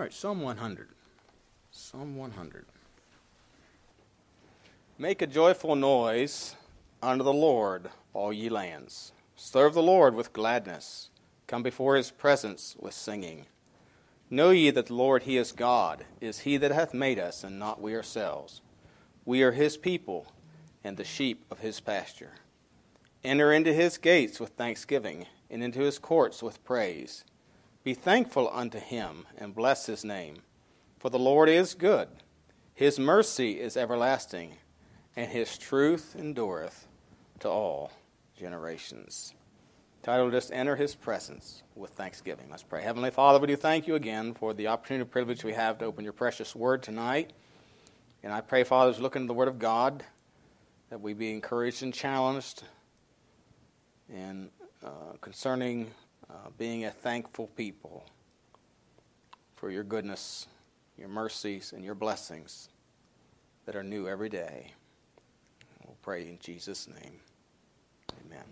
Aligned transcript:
All 0.00 0.04
right, 0.04 0.14
Psalm 0.14 0.40
100. 0.40 0.88
Psalm 1.70 2.16
100. 2.16 2.64
Make 4.96 5.20
a 5.20 5.26
joyful 5.26 5.76
noise 5.76 6.56
unto 7.02 7.22
the 7.22 7.34
Lord, 7.34 7.90
all 8.14 8.32
ye 8.32 8.48
lands. 8.48 9.12
Serve 9.36 9.74
the 9.74 9.82
Lord 9.82 10.14
with 10.14 10.32
gladness. 10.32 11.10
Come 11.46 11.62
before 11.62 11.96
his 11.96 12.10
presence 12.10 12.76
with 12.80 12.94
singing. 12.94 13.44
Know 14.30 14.48
ye 14.48 14.70
that 14.70 14.86
the 14.86 14.94
Lord, 14.94 15.24
he 15.24 15.36
is 15.36 15.52
God, 15.52 16.06
is 16.18 16.38
he 16.38 16.56
that 16.56 16.72
hath 16.72 16.94
made 16.94 17.18
us, 17.18 17.44
and 17.44 17.58
not 17.58 17.82
we 17.82 17.94
ourselves. 17.94 18.62
We 19.26 19.42
are 19.42 19.52
his 19.52 19.76
people, 19.76 20.32
and 20.82 20.96
the 20.96 21.04
sheep 21.04 21.44
of 21.50 21.58
his 21.58 21.78
pasture. 21.78 22.36
Enter 23.22 23.52
into 23.52 23.74
his 23.74 23.98
gates 23.98 24.40
with 24.40 24.52
thanksgiving, 24.52 25.26
and 25.50 25.62
into 25.62 25.80
his 25.80 25.98
courts 25.98 26.42
with 26.42 26.64
praise. 26.64 27.22
Be 27.82 27.94
thankful 27.94 28.50
unto 28.52 28.78
him, 28.78 29.26
and 29.38 29.54
bless 29.54 29.86
his 29.86 30.04
name. 30.04 30.42
For 30.98 31.08
the 31.08 31.18
Lord 31.18 31.48
is 31.48 31.74
good, 31.74 32.08
his 32.74 32.98
mercy 32.98 33.60
is 33.60 33.76
everlasting, 33.76 34.56
and 35.16 35.30
his 35.30 35.56
truth 35.56 36.14
endureth 36.18 36.86
to 37.40 37.48
all 37.48 37.92
generations. 38.36 39.34
Title 40.02 40.30
just 40.30 40.50
Enter 40.50 40.76
His 40.76 40.94
Presence 40.94 41.62
with 41.74 41.90
Thanksgiving. 41.90 42.46
Let's 42.50 42.62
pray. 42.62 42.82
Heavenly 42.82 43.10
Father, 43.10 43.38
we 43.38 43.48
do 43.48 43.56
thank 43.56 43.86
you 43.86 43.96
again 43.96 44.32
for 44.32 44.54
the 44.54 44.68
opportunity 44.68 45.02
and 45.02 45.10
privilege 45.10 45.44
we 45.44 45.52
have 45.52 45.76
to 45.78 45.84
open 45.84 46.04
your 46.04 46.14
precious 46.14 46.56
word 46.56 46.82
tonight. 46.82 47.34
And 48.22 48.32
I 48.32 48.40
pray, 48.40 48.64
Father, 48.64 48.90
as 48.90 48.96
we 48.96 49.02
look 49.02 49.16
into 49.16 49.26
the 49.26 49.34
Word 49.34 49.48
of 49.48 49.58
God, 49.58 50.02
that 50.88 51.00
we 51.00 51.12
be 51.12 51.32
encouraged 51.32 51.82
and 51.82 51.92
challenged 51.92 52.62
and 54.10 54.50
uh, 54.82 55.16
concerning 55.20 55.90
uh, 56.30 56.50
being 56.58 56.84
a 56.84 56.90
thankful 56.90 57.48
people 57.48 58.04
for 59.56 59.70
your 59.70 59.82
goodness, 59.82 60.46
your 60.96 61.08
mercies, 61.08 61.72
and 61.72 61.84
your 61.84 61.94
blessings 61.94 62.68
that 63.66 63.74
are 63.74 63.82
new 63.82 64.08
every 64.08 64.28
day. 64.28 64.72
We'll 65.84 65.96
pray 66.02 66.28
in 66.28 66.38
Jesus' 66.38 66.88
name. 66.88 67.20
Amen. 68.24 68.44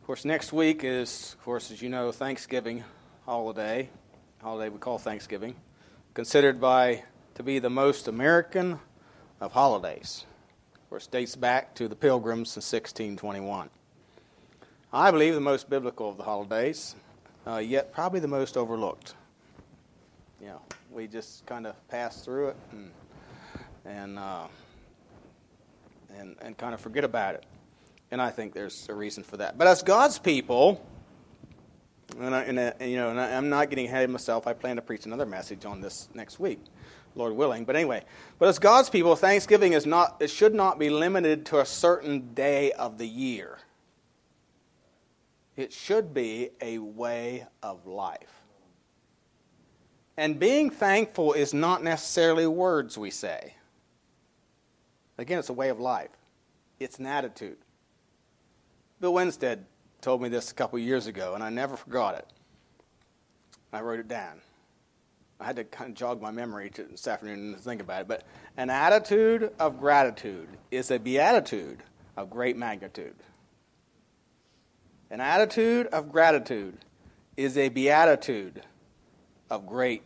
Of 0.00 0.06
course, 0.06 0.24
next 0.24 0.52
week 0.52 0.84
is, 0.84 1.36
of 1.38 1.44
course, 1.44 1.70
as 1.70 1.82
you 1.82 1.88
know, 1.88 2.10
Thanksgiving 2.12 2.82
holiday, 3.24 3.88
holiday 4.42 4.68
we 4.68 4.78
call 4.78 4.98
Thanksgiving, 4.98 5.54
considered 6.14 6.60
by 6.60 7.04
to 7.34 7.42
be 7.42 7.58
the 7.58 7.70
most 7.70 8.08
American 8.08 8.78
of 9.40 9.52
holidays. 9.52 10.24
Of 10.74 10.90
course, 10.90 11.06
dates 11.06 11.36
back 11.36 11.74
to 11.76 11.88
the 11.88 11.96
Pilgrims 11.96 12.56
in 12.56 12.60
1621. 12.60 13.70
I 14.94 15.10
believe 15.10 15.34
the 15.34 15.40
most 15.40 15.70
biblical 15.70 16.10
of 16.10 16.18
the 16.18 16.22
holidays, 16.22 16.94
uh, 17.46 17.56
yet 17.56 17.94
probably 17.94 18.20
the 18.20 18.28
most 18.28 18.58
overlooked. 18.58 19.14
You 20.38 20.48
know, 20.48 20.60
we 20.90 21.06
just 21.06 21.46
kind 21.46 21.66
of 21.66 21.88
pass 21.88 22.22
through 22.22 22.48
it 22.48 22.56
and 22.72 22.90
and 23.86 24.18
uh, 24.18 24.46
and 26.14 26.36
and 26.42 26.58
kind 26.58 26.74
of 26.74 26.80
forget 26.80 27.04
about 27.04 27.36
it. 27.36 27.46
And 28.10 28.20
I 28.20 28.28
think 28.28 28.52
there's 28.52 28.86
a 28.90 28.94
reason 28.94 29.22
for 29.22 29.38
that. 29.38 29.56
But 29.56 29.66
as 29.66 29.82
God's 29.82 30.18
people, 30.18 30.84
and, 32.20 32.34
I, 32.34 32.42
and, 32.42 32.58
and 32.58 32.90
you 32.90 32.98
know, 32.98 33.08
and 33.08 33.18
I, 33.18 33.34
I'm 33.34 33.48
not 33.48 33.70
getting 33.70 33.86
ahead 33.86 34.04
of 34.04 34.10
myself. 34.10 34.46
I 34.46 34.52
plan 34.52 34.76
to 34.76 34.82
preach 34.82 35.06
another 35.06 35.24
message 35.24 35.64
on 35.64 35.80
this 35.80 36.10
next 36.12 36.38
week, 36.38 36.60
Lord 37.14 37.32
willing. 37.32 37.64
But 37.64 37.76
anyway, 37.76 38.04
but 38.38 38.50
as 38.50 38.58
God's 38.58 38.90
people, 38.90 39.16
Thanksgiving 39.16 39.72
is 39.72 39.86
not. 39.86 40.16
It 40.20 40.28
should 40.28 40.54
not 40.54 40.78
be 40.78 40.90
limited 40.90 41.46
to 41.46 41.60
a 41.60 41.64
certain 41.64 42.34
day 42.34 42.72
of 42.72 42.98
the 42.98 43.08
year. 43.08 43.58
It 45.56 45.72
should 45.72 46.14
be 46.14 46.50
a 46.60 46.78
way 46.78 47.46
of 47.62 47.86
life. 47.86 48.42
And 50.16 50.38
being 50.38 50.70
thankful 50.70 51.32
is 51.32 51.54
not 51.54 51.82
necessarily 51.82 52.46
words 52.46 52.98
we 52.98 53.10
say. 53.10 53.54
Again, 55.18 55.38
it's 55.38 55.48
a 55.48 55.54
way 55.54 55.68
of 55.68 55.80
life. 55.80 56.10
It's 56.78 56.98
an 56.98 57.06
attitude. 57.06 57.58
Bill 59.00 59.14
Winstead 59.14 59.66
told 60.00 60.22
me 60.22 60.28
this 60.28 60.50
a 60.50 60.54
couple 60.54 60.78
years 60.78 61.06
ago, 61.06 61.34
and 61.34 61.42
I 61.42 61.50
never 61.50 61.76
forgot 61.76 62.16
it. 62.16 62.26
I 63.72 63.80
wrote 63.80 64.00
it 64.00 64.08
down. 64.08 64.40
I 65.40 65.44
had 65.46 65.56
to 65.56 65.64
kind 65.64 65.90
of 65.90 65.96
jog 65.96 66.22
my 66.22 66.30
memory 66.30 66.70
this 66.74 67.08
afternoon 67.08 67.54
to 67.54 67.58
think 67.58 67.80
about 67.80 68.02
it. 68.02 68.08
But 68.08 68.24
an 68.56 68.70
attitude 68.70 69.50
of 69.58 69.80
gratitude 69.80 70.48
is 70.70 70.90
a 70.90 70.98
beatitude 70.98 71.82
of 72.16 72.30
great 72.30 72.56
magnitude. 72.56 73.16
An 75.12 75.20
attitude 75.20 75.88
of 75.88 76.10
gratitude 76.10 76.78
is 77.36 77.58
a 77.58 77.68
beatitude 77.68 78.62
of 79.50 79.66
great 79.66 80.02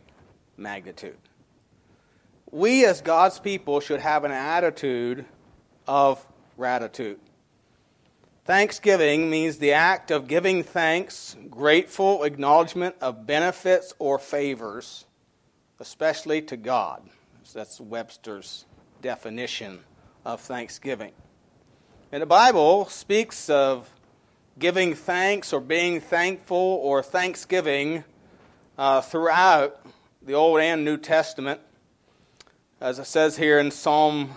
magnitude. 0.57 1.15
We, 2.51 2.83
as 2.83 2.99
God's 2.99 3.39
people, 3.39 3.79
should 3.79 4.01
have 4.01 4.25
an 4.25 4.33
attitude 4.33 5.23
of 5.87 6.27
gratitude. 6.57 7.21
Thanksgiving 8.43 9.29
means 9.29 9.59
the 9.59 9.71
act 9.71 10.11
of 10.11 10.27
giving 10.27 10.61
thanks, 10.61 11.37
grateful 11.49 12.25
acknowledgement 12.25 12.97
of 12.99 13.25
benefits 13.25 13.93
or 13.99 14.19
favors, 14.19 15.05
especially 15.79 16.41
to 16.41 16.57
God. 16.57 17.01
That's 17.53 17.79
Webster's 17.79 18.65
definition 19.01 19.79
of 20.25 20.41
thanksgiving. 20.41 21.13
And 22.11 22.21
the 22.21 22.27
Bible 22.27 22.87
speaks 22.87 23.49
of 23.49 23.89
giving 24.59 24.95
thanks 24.95 25.53
or 25.53 25.61
being 25.61 26.01
thankful 26.01 26.57
or 26.57 27.03
thanksgiving 27.03 28.03
uh, 28.77 29.01
throughout 29.01 29.85
the 30.21 30.33
Old 30.33 30.59
and 30.59 30.83
New 30.83 30.97
Testament. 30.97 31.61
As 32.81 32.99
it 32.99 33.05
says 33.05 33.37
here 33.37 33.59
in 33.59 33.71
Psalm 33.71 34.31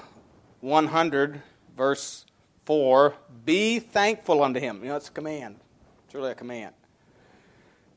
100, 0.61 1.43
verse 1.77 2.27
4 2.67 3.15
Be 3.45 3.79
thankful 3.79 4.43
unto 4.43 4.61
him. 4.61 4.83
You 4.83 4.91
know, 4.91 4.97
it's 4.97 5.09
a 5.09 5.13
command. 5.13 5.57
It's 6.05 6.15
really 6.15 6.33
a 6.33 6.35
command. 6.35 6.75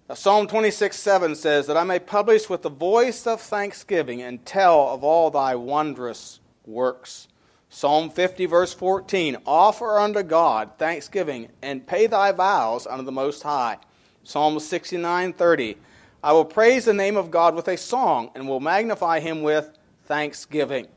Now, 0.10 0.16
Psalm 0.16 0.48
26 0.48 0.98
7 0.98 1.36
says, 1.36 1.68
That 1.68 1.78
I 1.78 1.84
may 1.84 2.00
publish 2.00 2.50
with 2.50 2.62
the 2.62 2.70
voice 2.70 3.26
of 3.26 3.42
thanksgiving 3.42 4.22
and 4.22 4.46
tell 4.46 4.90
of 4.90 5.04
all 5.04 5.30
thy 5.30 5.56
wondrous 5.56 6.40
works. 6.66 7.28
Psalm 7.74 8.12
50, 8.12 8.46
verse 8.46 8.72
14 8.72 9.36
Offer 9.48 9.98
unto 9.98 10.22
God 10.22 10.78
thanksgiving 10.78 11.50
and 11.64 11.88
pay 11.88 12.06
thy 12.06 12.32
vows 12.32 12.86
unto 12.86 13.04
the 13.04 13.12
Most 13.12 13.42
High. 13.42 13.78
Psalm 14.24 14.60
69, 14.60 15.34
30 15.34 15.78
I 16.24 16.34
will 16.34 16.46
praise 16.46 16.86
the 16.86 16.94
name 16.94 17.18
of 17.18 17.32
God 17.32 17.56
with 17.56 17.68
a 17.68 17.76
song 17.76 18.30
and 18.36 18.48
will 18.48 18.60
magnify 18.60 19.22
him 19.22 19.42
with 19.42 19.76
thanksgiving. 20.06 20.88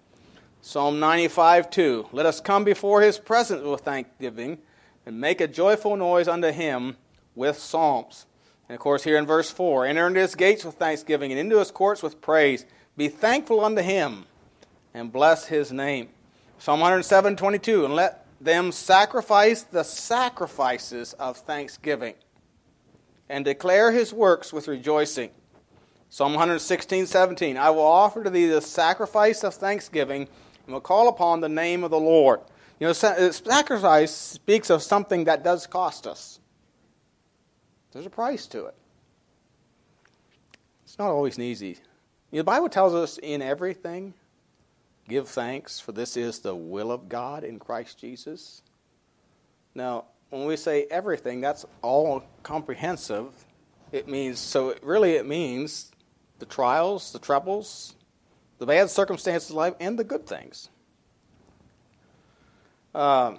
Psalm 0.60 1.00
95 1.00 1.70
2. 1.70 2.08
Let 2.12 2.26
us 2.26 2.42
come 2.42 2.62
before 2.62 3.00
his 3.00 3.18
presence 3.18 3.62
with 3.64 3.80
thanksgiving 3.80 4.58
and 5.06 5.18
make 5.18 5.40
a 5.40 5.48
joyful 5.48 5.96
noise 5.96 6.28
unto 6.28 6.52
him 6.52 6.98
with 7.34 7.58
psalms. 7.58 8.26
And 8.68 8.76
of 8.76 8.82
course, 8.82 9.02
here 9.02 9.16
in 9.16 9.24
verse 9.24 9.50
4 9.50 9.86
Enter 9.86 10.08
into 10.08 10.20
his 10.20 10.34
gates 10.34 10.62
with 10.62 10.74
thanksgiving 10.74 11.32
and 11.32 11.40
into 11.40 11.58
his 11.58 11.70
courts 11.70 12.02
with 12.02 12.20
praise. 12.20 12.66
Be 12.98 13.08
thankful 13.08 13.64
unto 13.64 13.80
him 13.80 14.26
and 14.92 15.10
bless 15.10 15.46
his 15.46 15.72
name. 15.72 16.10
Psalm 16.58 16.80
107 16.80 17.36
22. 17.36 17.84
And 17.84 17.94
let 17.94 18.26
them 18.40 18.72
sacrifice 18.72 19.62
the 19.62 19.82
sacrifices 19.82 21.12
of 21.14 21.36
thanksgiving 21.38 22.14
and 23.28 23.44
declare 23.44 23.92
his 23.92 24.12
works 24.12 24.52
with 24.52 24.68
rejoicing. 24.68 25.30
Psalm 26.08 26.32
116 26.32 27.06
17. 27.06 27.56
I 27.56 27.70
will 27.70 27.82
offer 27.82 28.22
to 28.24 28.30
thee 28.30 28.46
the 28.46 28.60
sacrifice 28.60 29.42
of 29.44 29.54
thanksgiving 29.54 30.28
and 30.66 30.72
will 30.74 30.80
call 30.80 31.08
upon 31.08 31.40
the 31.40 31.48
name 31.48 31.84
of 31.84 31.90
the 31.90 32.00
Lord. 32.00 32.40
You 32.78 32.86
know, 32.86 32.90
uh, 32.90 33.32
sacrifice 33.32 34.14
speaks 34.14 34.70
of 34.70 34.82
something 34.82 35.24
that 35.24 35.42
does 35.42 35.66
cost 35.66 36.06
us. 36.06 36.40
There's 37.92 38.06
a 38.06 38.10
price 38.10 38.46
to 38.48 38.66
it. 38.66 38.74
It's 40.84 40.98
not 40.98 41.08
always 41.08 41.38
easy. 41.38 41.78
You 42.30 42.38
know, 42.38 42.38
the 42.38 42.44
Bible 42.44 42.68
tells 42.68 42.94
us 42.94 43.18
in 43.18 43.40
everything, 43.40 44.12
give 45.08 45.28
thanks, 45.28 45.80
for 45.80 45.92
this 45.92 46.16
is 46.16 46.40
the 46.40 46.54
will 46.54 46.90
of 46.90 47.08
God 47.08 47.44
in 47.44 47.58
Christ 47.58 47.98
Jesus. 47.98 48.62
Now, 49.74 50.06
when 50.30 50.46
we 50.46 50.56
say 50.56 50.86
everything, 50.90 51.40
that's 51.40 51.64
all 51.82 52.24
comprehensive. 52.42 53.32
It 53.92 54.08
means, 54.08 54.38
so 54.38 54.70
it 54.70 54.82
really 54.82 55.12
it 55.12 55.26
means 55.26 55.92
the 56.38 56.46
trials, 56.46 57.12
the 57.12 57.18
troubles, 57.18 57.94
the 58.58 58.66
bad 58.66 58.90
circumstances 58.90 59.50
of 59.50 59.56
life, 59.56 59.74
and 59.80 59.98
the 59.98 60.04
good 60.04 60.26
things. 60.26 60.70
Um, 62.94 63.38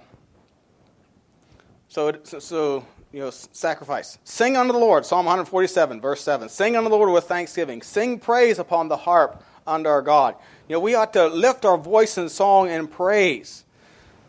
so, 1.88 2.12
so 2.22 2.86
you 3.12 3.20
know, 3.20 3.30
sacrifice. 3.30 4.18
Sing 4.24 4.56
unto 4.56 4.72
the 4.72 4.78
Lord, 4.78 5.04
Psalm 5.04 5.26
147, 5.26 6.00
verse 6.00 6.20
7. 6.20 6.48
Sing 6.48 6.76
unto 6.76 6.88
the 6.90 6.96
Lord 6.96 7.10
with 7.10 7.24
thanksgiving. 7.24 7.82
Sing 7.82 8.18
praise 8.18 8.58
upon 8.58 8.88
the 8.88 8.96
harp 8.96 9.42
unto 9.66 9.88
our 9.88 10.02
God. 10.02 10.36
You 10.68 10.74
know, 10.74 10.80
we 10.80 10.94
ought 10.94 11.12
to 11.14 11.28
lift 11.28 11.64
our 11.64 11.78
voice 11.78 12.18
in 12.18 12.28
song 12.28 12.68
and 12.68 12.90
praise. 12.90 13.64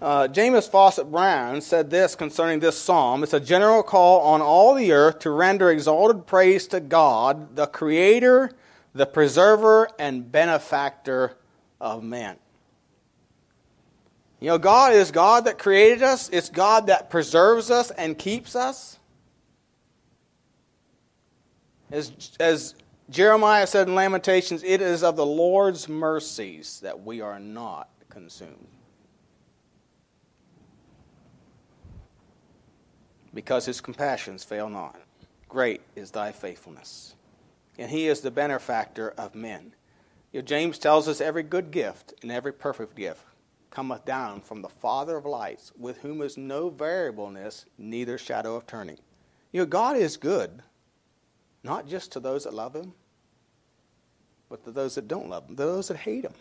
Uh, 0.02 0.28
James 0.30 0.68
Fausset 0.70 1.12
Brown 1.12 1.60
said 1.60 1.90
this 1.90 2.16
concerning 2.16 2.60
this 2.60 2.80
psalm 2.80 3.24
It's 3.24 3.34
a 3.34 3.40
general 3.40 3.84
call 3.84 4.22
on 4.22 4.42
all 4.42 4.74
the 4.74 4.94
earth 4.94 5.20
to 5.20 5.30
render 5.30 5.70
exalted 5.70 6.26
praise 6.26 6.68
to 6.68 6.80
God, 6.80 7.56
the 7.56 7.68
Creator 7.68 8.52
the 8.94 9.06
preserver 9.06 9.90
and 10.00 10.32
benefactor 10.32 11.38
of 11.80 12.04
men. 12.04 12.38
You 14.40 14.48
know, 14.48 14.58
God 14.58 14.94
is 14.94 15.12
God 15.12 15.46
that 15.46 15.60
created 15.60 16.02
us, 16.02 16.30
it's 16.30 16.50
God 16.50 16.88
that 16.88 17.10
preserves 17.10 17.70
us 17.70 17.92
and 17.92 18.18
keeps 18.18 18.56
us. 18.56 18.98
As, 21.92 22.12
as 22.40 22.76
Jeremiah 23.10 23.66
said 23.66 23.88
in 23.88 23.96
Lamentations, 23.96 24.64
it 24.64 24.82
is 24.82 25.04
of 25.04 25.16
the 25.16 25.26
Lord's 25.26 25.90
mercies 25.90 26.80
that 26.82 27.04
we 27.04 27.22
are 27.22 27.40
not 27.40 27.90
consumed. 28.10 28.68
Because 33.34 33.66
his 33.66 33.82
compassions 33.82 34.44
fail 34.44 34.70
not. 34.70 35.00
Great 35.48 35.82
is 35.96 36.12
thy 36.12 36.32
faithfulness. 36.32 37.16
And 37.80 37.90
he 37.90 38.08
is 38.08 38.22
the 38.22 38.32
benefactor 38.32 39.14
of 39.18 39.34
men. 39.34 39.74
You 40.32 40.42
know, 40.42 40.46
James 40.46 40.78
tells 40.78 41.08
us 41.08 41.22
every 41.22 41.44
good 41.44 41.72
gift 41.72 42.14
and 42.22 42.32
every 42.32 42.54
perfect 42.54 42.96
gift 42.96 43.26
cometh 43.72 44.06
down 44.06 44.42
from 44.42 44.62
the 44.62 44.70
Father 44.70 45.18
of 45.18 45.26
lights, 45.26 45.72
with 45.78 46.00
whom 46.00 46.22
is 46.22 46.38
no 46.38 46.70
variableness, 46.70 47.66
neither 47.78 48.18
shadow 48.18 48.56
of 48.56 48.68
turning. 48.68 48.98
You 49.52 49.62
know, 49.62 49.66
God 49.66 49.96
is 49.96 50.18
good, 50.18 50.62
not 51.64 51.88
just 51.88 52.12
to 52.12 52.20
those 52.20 52.44
that 52.44 52.54
love 52.54 52.76
him, 52.76 52.94
but 54.50 54.64
to 54.66 54.72
those 54.72 54.96
that 54.96 55.08
don't 55.08 55.30
love 55.30 55.48
him, 55.48 55.56
those 55.56 55.88
that 55.88 55.98
hate 55.98 56.26
him. 56.26 56.34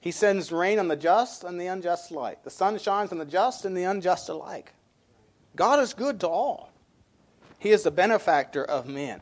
He 0.00 0.10
sends 0.12 0.52
rain 0.52 0.78
on 0.78 0.88
the 0.88 0.96
just 0.96 1.42
and 1.42 1.60
the 1.60 1.66
unjust 1.66 2.10
alike. 2.10 2.44
The 2.44 2.50
sun 2.50 2.78
shines 2.78 3.10
on 3.10 3.18
the 3.18 3.24
just 3.24 3.64
and 3.64 3.76
the 3.76 3.84
unjust 3.84 4.28
alike. 4.28 4.72
God 5.56 5.80
is 5.80 5.92
good 5.92 6.20
to 6.20 6.28
all. 6.28 6.70
He 7.58 7.70
is 7.70 7.82
the 7.82 7.90
benefactor 7.90 8.64
of 8.64 8.86
men. 8.86 9.20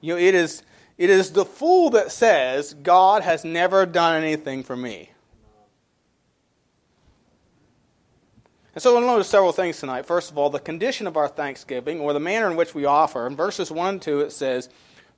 You 0.00 0.14
know, 0.14 0.20
it 0.20 0.34
is, 0.34 0.62
it 0.98 1.10
is 1.10 1.32
the 1.32 1.44
fool 1.44 1.90
that 1.90 2.12
says, 2.12 2.74
God 2.74 3.22
has 3.22 3.44
never 3.44 3.84
done 3.84 4.22
anything 4.22 4.62
for 4.62 4.76
me. 4.76 5.10
And 8.74 8.80
so 8.80 8.94
we'll 8.94 9.06
notice 9.06 9.28
several 9.28 9.52
things 9.52 9.80
tonight. 9.80 10.06
First 10.06 10.30
of 10.30 10.38
all, 10.38 10.48
the 10.48 10.58
condition 10.58 11.06
of 11.06 11.16
our 11.16 11.28
thanksgiving, 11.28 12.00
or 12.00 12.12
the 12.12 12.20
manner 12.20 12.50
in 12.50 12.56
which 12.56 12.74
we 12.74 12.84
offer. 12.84 13.26
In 13.26 13.36
verses 13.36 13.70
1 13.70 13.88
and 13.88 14.02
2, 14.02 14.20
it 14.20 14.32
says, 14.32 14.68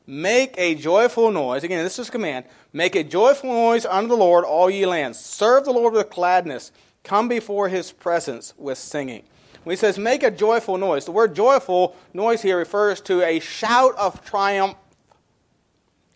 Make 0.06 0.54
a 0.58 0.74
joyful 0.74 1.30
noise. 1.30 1.64
Again, 1.64 1.82
this 1.82 1.98
is 1.98 2.08
a 2.08 2.12
command. 2.12 2.44
Make 2.72 2.94
a 2.94 3.04
joyful 3.04 3.50
noise 3.50 3.86
unto 3.86 4.08
the 4.08 4.16
Lord, 4.16 4.44
all 4.44 4.68
ye 4.68 4.84
lands. 4.84 5.18
Serve 5.18 5.64
the 5.64 5.72
Lord 5.72 5.94
with 5.94 6.10
gladness. 6.10 6.72
Come 7.04 7.28
before 7.28 7.68
his 7.68 7.92
presence 7.92 8.52
with 8.58 8.78
singing. 8.78 9.22
When 9.62 9.72
he 9.72 9.78
says 9.78 9.98
make 9.98 10.22
a 10.22 10.30
joyful 10.30 10.76
noise, 10.76 11.06
the 11.06 11.12
word 11.12 11.34
joyful 11.34 11.96
noise 12.12 12.42
here 12.42 12.58
refers 12.58 13.00
to 13.02 13.22
a 13.22 13.40
shout 13.40 13.96
of 13.96 14.22
triumph, 14.22 14.76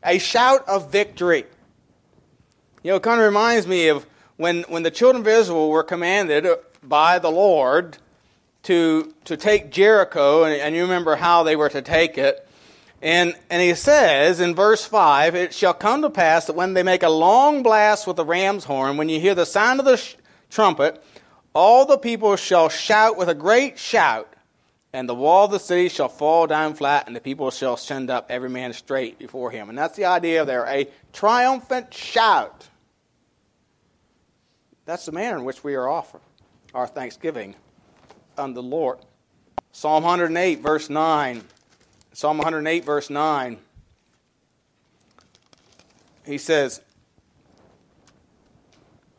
a 0.04 0.18
shout 0.18 0.68
of 0.68 0.92
victory. 0.92 1.46
You 2.82 2.90
know, 2.90 2.96
it 2.96 3.02
kind 3.02 3.20
of 3.20 3.26
reminds 3.26 3.66
me 3.66 3.88
of 3.88 4.06
when, 4.36 4.62
when 4.64 4.82
the 4.82 4.90
children 4.90 5.22
of 5.22 5.28
Israel 5.28 5.70
were 5.70 5.82
commanded 5.82 6.46
by 6.82 7.18
the 7.18 7.30
Lord 7.30 7.98
to, 8.64 9.14
to 9.24 9.36
take 9.36 9.70
Jericho, 9.70 10.44
and, 10.44 10.54
and 10.54 10.74
you 10.74 10.82
remember 10.82 11.16
how 11.16 11.42
they 11.42 11.56
were 11.56 11.70
to 11.70 11.80
take 11.80 12.18
it. 12.18 12.47
And, 13.00 13.34
and 13.48 13.62
he 13.62 13.74
says 13.74 14.40
in 14.40 14.54
verse 14.54 14.84
5 14.84 15.34
It 15.34 15.54
shall 15.54 15.74
come 15.74 16.02
to 16.02 16.10
pass 16.10 16.46
that 16.46 16.56
when 16.56 16.74
they 16.74 16.82
make 16.82 17.02
a 17.02 17.08
long 17.08 17.62
blast 17.62 18.06
with 18.06 18.16
the 18.16 18.24
ram's 18.24 18.64
horn, 18.64 18.96
when 18.96 19.08
you 19.08 19.20
hear 19.20 19.34
the 19.34 19.46
sound 19.46 19.78
of 19.78 19.86
the 19.86 19.96
sh- 19.96 20.16
trumpet, 20.50 21.02
all 21.54 21.86
the 21.86 21.98
people 21.98 22.36
shall 22.36 22.68
shout 22.68 23.16
with 23.16 23.28
a 23.28 23.34
great 23.34 23.78
shout, 23.78 24.32
and 24.92 25.08
the 25.08 25.14
wall 25.14 25.44
of 25.44 25.52
the 25.52 25.60
city 25.60 25.88
shall 25.88 26.08
fall 26.08 26.46
down 26.46 26.74
flat, 26.74 27.06
and 27.06 27.14
the 27.14 27.20
people 27.20 27.50
shall 27.50 27.76
send 27.76 28.10
up 28.10 28.26
every 28.30 28.50
man 28.50 28.72
straight 28.72 29.18
before 29.18 29.50
him. 29.50 29.68
And 29.68 29.78
that's 29.78 29.96
the 29.96 30.06
idea 30.06 30.44
there 30.44 30.66
a 30.66 30.88
triumphant 31.12 31.94
shout. 31.94 32.68
That's 34.86 35.06
the 35.06 35.12
manner 35.12 35.38
in 35.38 35.44
which 35.44 35.62
we 35.62 35.74
are 35.74 35.88
offering 35.88 36.24
our 36.74 36.86
thanksgiving 36.86 37.54
unto 38.36 38.54
the 38.54 38.62
Lord. 38.62 38.98
Psalm 39.70 40.02
108, 40.02 40.60
verse 40.60 40.90
9. 40.90 41.42
Psalm 42.18 42.38
108, 42.38 42.84
verse 42.84 43.10
9. 43.10 43.58
He 46.26 46.36
says, 46.36 46.80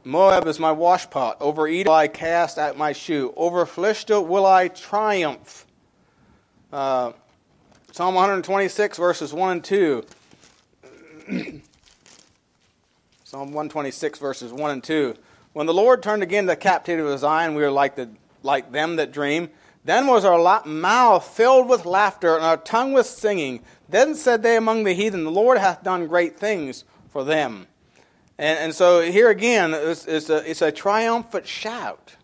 Moab 0.04 0.46
is 0.48 0.60
my 0.60 0.76
washpot. 0.76 1.38
Over 1.40 1.66
Edom 1.66 1.94
I 1.94 2.10
cast 2.10 2.58
out 2.58 2.78
my 2.78 2.92
shoe. 2.92 3.34
Over 3.38 3.66
Philistia 3.66 4.20
will 4.20 4.46
I 4.46 4.68
triumph. 4.68 5.66
Uh, 6.74 7.14
Psalm 7.94 8.16
126, 8.16 8.98
verses 8.98 9.34
1 9.34 9.50
and 9.50 9.64
2. 9.64 10.06
Psalm 13.24 13.54
126, 13.54 14.20
verses 14.20 14.52
1 14.52 14.72
and 14.72 14.84
2. 14.84 15.16
When 15.54 15.68
the 15.68 15.74
Lord 15.74 16.04
turned 16.04 16.22
again 16.22 16.48
the 16.48 16.58
captivity 16.58 17.10
of 17.10 17.18
Zion, 17.18 17.56
we 17.56 17.62
were 17.62 17.72
like, 17.72 17.96
the, 17.96 18.10
like 18.44 18.74
them 18.74 18.98
that 18.98 19.14
dream. 19.14 19.52
Then 19.86 20.08
was 20.08 20.26
our 20.26 20.66
mouth 20.66 21.26
filled 21.26 21.70
with 21.70 21.86
laughter 21.86 22.36
and 22.36 22.46
our 22.46 22.58
tongue 22.58 22.94
with 22.94 23.06
singing. 23.06 23.62
Then 23.88 24.16
said 24.16 24.44
they 24.44 24.58
among 24.58 24.84
the 24.84 24.94
heathen, 24.94 25.24
The 25.24 25.32
Lord 25.32 25.58
hath 25.58 25.84
done 25.84 26.08
great 26.08 26.38
things 26.38 26.84
for 27.10 27.24
them. 27.24 27.68
And, 28.38 28.60
and 28.60 28.76
so 28.76 29.02
here 29.02 29.30
again, 29.30 29.74
it's, 29.74 30.06
it's, 30.06 30.30
a, 30.30 30.50
it's 30.50 30.62
a 30.62 30.72
triumphant 30.72 31.48
shout. 31.48 32.16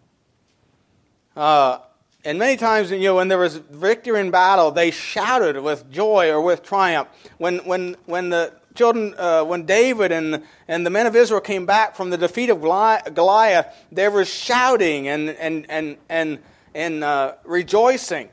Uh, 1.35 1.79
and 2.23 2.39
many 2.39 2.57
times, 2.57 2.89
you 2.91 2.99
know, 2.99 3.15
when 3.15 3.27
there 3.27 3.37
was 3.37 3.57
victory 3.57 4.19
in 4.19 4.31
battle, 4.31 4.71
they 4.71 4.91
shouted 4.91 5.61
with 5.61 5.91
joy 5.91 6.31
or 6.31 6.41
with 6.41 6.63
triumph. 6.63 7.07
When, 7.37 7.59
when, 7.59 7.95
when 8.05 8.29
the 8.29 8.53
children, 8.73 9.13
uh, 9.17 9.43
when 9.43 9.65
David 9.65 10.11
and, 10.11 10.43
and 10.67 10.85
the 10.85 10.89
men 10.89 11.05
of 11.05 11.15
Israel 11.15 11.41
came 11.41 11.65
back 11.65 11.95
from 11.95 12.09
the 12.09 12.17
defeat 12.17 12.49
of 12.49 12.61
Goliath, 12.61 13.67
there 13.91 14.11
was 14.11 14.27
shouting 14.27 15.07
and, 15.07 15.29
and, 15.29 15.65
and, 15.69 15.97
and, 16.09 16.39
and 16.75 17.03
uh, 17.03 17.35
rejoicing. 17.45 18.29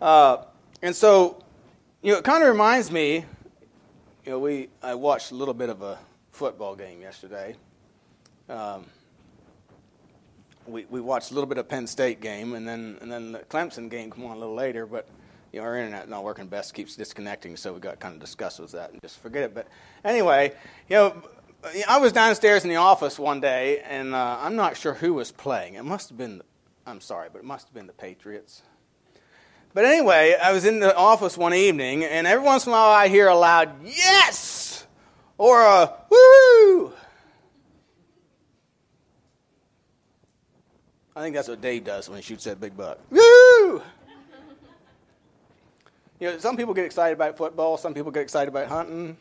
Uh, 0.00 0.44
and 0.82 0.94
so, 0.94 1.42
you 2.02 2.12
know, 2.12 2.18
it 2.18 2.24
kind 2.24 2.42
of 2.42 2.48
reminds 2.50 2.92
me, 2.92 3.24
you 4.24 4.30
know, 4.30 4.38
we, 4.38 4.68
I 4.82 4.94
watched 4.94 5.32
a 5.32 5.34
little 5.34 5.54
bit 5.54 5.70
of 5.70 5.82
a 5.82 5.98
football 6.30 6.76
game 6.76 7.00
yesterday. 7.00 7.56
Um, 8.48 8.84
we, 10.66 10.84
we 10.90 11.00
watched 11.00 11.32
a 11.32 11.34
little 11.34 11.48
bit 11.48 11.58
of 11.58 11.68
Penn 11.68 11.86
State 11.86 12.20
game, 12.20 12.54
and 12.54 12.68
then, 12.68 12.98
and 13.00 13.10
then 13.10 13.32
the 13.32 13.40
Clemson 13.40 13.90
game 13.90 14.10
come 14.10 14.26
on 14.26 14.36
a 14.36 14.38
little 14.38 14.54
later, 14.54 14.86
but 14.86 15.08
you 15.50 15.60
know, 15.60 15.66
our 15.66 15.76
internet 15.76 16.08
not 16.08 16.24
working 16.24 16.46
best, 16.46 16.74
keeps 16.74 16.94
disconnecting, 16.94 17.56
so 17.56 17.72
we 17.72 17.80
got 17.80 17.98
kind 17.98 18.14
of 18.14 18.20
discussed 18.20 18.60
with 18.60 18.72
that 18.72 18.92
and 18.92 19.00
just 19.02 19.18
forget 19.20 19.42
it. 19.42 19.54
But 19.54 19.66
anyway, 20.04 20.52
you 20.88 20.96
know, 20.96 21.22
I 21.88 21.98
was 21.98 22.12
downstairs 22.12 22.64
in 22.64 22.70
the 22.70 22.76
office 22.76 23.18
one 23.18 23.40
day, 23.40 23.80
and 23.80 24.14
uh, 24.14 24.38
I'm 24.40 24.56
not 24.56 24.76
sure 24.76 24.94
who 24.94 25.14
was 25.14 25.32
playing. 25.32 25.74
It 25.74 25.84
must 25.84 26.10
have 26.10 26.18
been, 26.18 26.42
I'm 26.86 27.00
sorry, 27.00 27.28
but 27.32 27.38
it 27.38 27.44
must 27.44 27.68
have 27.68 27.74
been 27.74 27.86
the 27.86 27.92
Patriots. 27.92 28.62
But 29.74 29.84
anyway, 29.84 30.36
I 30.40 30.52
was 30.52 30.64
in 30.64 30.80
the 30.80 30.94
office 30.94 31.38
one 31.38 31.54
evening, 31.54 32.04
and 32.04 32.26
every 32.26 32.44
once 32.44 32.66
in 32.66 32.72
a 32.72 32.74
while 32.74 32.90
I 32.90 33.08
hear 33.08 33.28
a 33.28 33.34
loud 33.34 33.84
yes 33.84 34.86
or 35.38 35.62
a 35.62 35.94
woo. 36.10 36.92
I 41.14 41.20
think 41.20 41.34
that's 41.34 41.48
what 41.48 41.60
Dave 41.60 41.84
does 41.84 42.08
when 42.08 42.18
he 42.18 42.22
shoots 42.22 42.44
that 42.44 42.60
big 42.60 42.76
buck. 42.76 42.98
Woo! 43.10 43.82
You 46.20 46.30
know, 46.30 46.38
some 46.38 46.56
people 46.56 46.72
get 46.72 46.84
excited 46.84 47.14
about 47.14 47.36
football, 47.36 47.76
some 47.76 47.94
people 47.94 48.12
get 48.12 48.22
excited 48.22 48.48
about 48.48 48.68
hunting. 48.68 49.16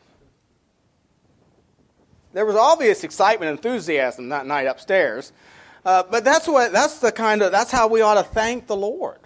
There 2.33 2.45
was 2.45 2.55
obvious 2.55 3.03
excitement 3.03 3.49
and 3.49 3.57
enthusiasm 3.57 4.29
that 4.29 4.45
night 4.45 4.67
upstairs. 4.67 5.33
Uh, 5.83 6.03
but 6.09 6.23
that's 6.23 6.47
what 6.47 6.71
that's 6.71 6.99
the 6.99 7.11
kind 7.11 7.41
of 7.41 7.51
that's 7.51 7.71
how 7.71 7.87
we 7.87 8.01
ought 8.01 8.15
to 8.15 8.23
thank 8.23 8.67
the 8.67 8.75
Lord 8.75 9.19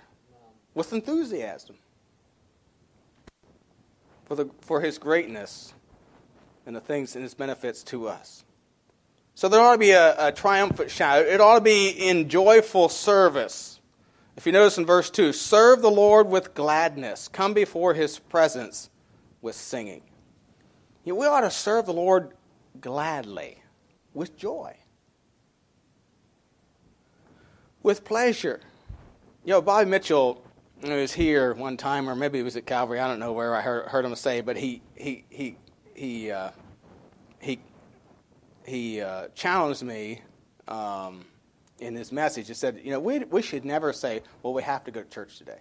with 0.74 0.94
enthusiasm 0.94 1.76
for 4.26 4.36
the 4.36 4.50
for 4.62 4.82
his 4.82 4.98
greatness 4.98 5.74
and 6.66 6.76
the 6.76 6.82
things 6.82 7.16
and 7.16 7.24
his 7.24 7.34
benefits 7.34 7.84
to 7.84 8.08
us. 8.08 8.44
So 9.36 9.50
there 9.50 9.60
ought 9.60 9.74
to 9.74 9.78
be 9.78 9.92
a, 9.92 10.28
a 10.28 10.32
triumphant 10.32 10.90
shout. 10.90 11.26
It 11.26 11.42
ought 11.42 11.56
to 11.56 11.62
be 11.62 11.90
in 11.90 12.30
joyful 12.30 12.88
service. 12.88 13.82
If 14.38 14.46
you 14.46 14.52
notice 14.54 14.78
in 14.78 14.86
verse 14.86 15.10
2, 15.10 15.34
serve 15.34 15.82
the 15.82 15.92
Lord 15.92 16.28
with 16.28 16.54
gladness, 16.54 17.28
come 17.28 17.54
before 17.54 17.94
his 17.94 18.18
presence 18.18 18.90
with 19.42 19.56
singing. 19.56 20.02
You 21.04 21.14
know, 21.14 21.20
we 21.20 21.26
ought 21.28 21.42
to 21.42 21.52
serve 21.52 21.86
the 21.86 21.94
Lord 21.94 22.32
gladly, 22.80 23.62
with 24.14 24.38
joy, 24.38 24.76
with 27.86 28.04
pleasure. 28.04 28.60
You 29.46 29.52
know, 29.52 29.62
Bobby 29.62 29.88
Mitchell 29.88 30.44
was 30.82 31.14
here 31.14 31.54
one 31.54 31.78
time, 31.78 32.10
or 32.10 32.16
maybe 32.16 32.40
it 32.40 32.44
was 32.44 32.58
at 32.58 32.66
Calvary. 32.66 33.00
I 33.00 33.08
don't 33.08 33.20
know 33.20 33.32
where 33.32 33.56
I 33.56 33.62
heard, 33.62 33.88
heard 33.88 34.04
him 34.04 34.16
say, 34.16 34.42
but 34.42 34.58
he 34.58 34.82
he 34.96 35.24
he 35.30 35.56
he 35.94 36.32
uh, 36.32 36.50
he 37.40 37.60
he 38.66 39.02
uh, 39.02 39.28
challenged 39.36 39.84
me. 39.84 40.22
Um, 40.68 41.26
in 41.80 41.94
his 41.94 42.12
message. 42.12 42.50
It 42.50 42.56
said, 42.56 42.80
you 42.84 42.92
know, 42.92 43.00
we, 43.00 43.20
we 43.20 43.42
should 43.42 43.66
never 43.66 43.92
say, 43.92 44.24
well, 44.42 44.54
we 44.54 44.64
have 44.64 44.86
to 44.86 44.92
go 44.92 45.04
to 45.04 45.10
church 45.10 45.38
today. 45.38 45.60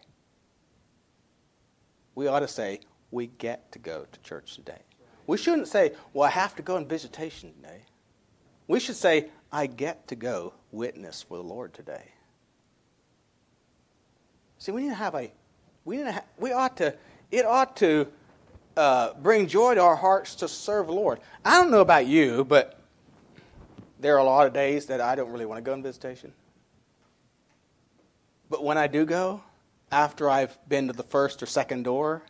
We 2.14 2.28
ought 2.28 2.40
to 2.40 2.48
say, 2.48 2.80
we 3.10 3.26
get 3.26 3.72
to 3.72 3.78
go 3.78 4.06
to 4.10 4.20
church 4.20 4.54
today. 4.54 4.78
We 5.26 5.36
shouldn't 5.36 5.68
say, 5.68 5.92
well, 6.12 6.26
I 6.26 6.30
have 6.30 6.54
to 6.56 6.62
go 6.62 6.76
on 6.76 6.86
visitation 6.86 7.52
today. 7.54 7.82
We 8.68 8.78
should 8.80 8.96
say, 8.96 9.28
I 9.52 9.66
get 9.66 10.06
to 10.08 10.16
go 10.16 10.54
witness 10.70 11.22
for 11.22 11.36
the 11.36 11.42
Lord 11.42 11.74
today. 11.74 12.13
See, 14.64 14.72
we 14.72 14.84
need 14.84 14.88
to 14.88 14.94
have 14.94 15.14
a, 15.14 15.30
we, 15.84 15.98
need 15.98 16.04
to 16.04 16.12
have, 16.12 16.24
we 16.38 16.52
ought 16.52 16.78
to, 16.78 16.94
it 17.30 17.44
ought 17.44 17.76
to 17.76 18.08
uh, 18.78 19.12
bring 19.12 19.46
joy 19.46 19.74
to 19.74 19.82
our 19.82 19.94
hearts 19.94 20.36
to 20.36 20.48
serve 20.48 20.86
the 20.86 20.94
Lord. 20.94 21.20
I 21.44 21.60
don't 21.60 21.70
know 21.70 21.82
about 21.82 22.06
you, 22.06 22.46
but 22.46 22.80
there 24.00 24.14
are 24.14 24.20
a 24.20 24.24
lot 24.24 24.46
of 24.46 24.54
days 24.54 24.86
that 24.86 25.02
I 25.02 25.16
don't 25.16 25.30
really 25.30 25.44
want 25.44 25.58
to 25.58 25.62
go 25.62 25.74
on 25.74 25.82
visitation. 25.82 26.32
But 28.48 28.64
when 28.64 28.78
I 28.78 28.86
do 28.86 29.04
go, 29.04 29.42
after 29.92 30.30
I've 30.30 30.56
been 30.66 30.86
to 30.86 30.94
the 30.94 31.02
first 31.02 31.42
or 31.42 31.46
second 31.46 31.82
door, 31.82 32.22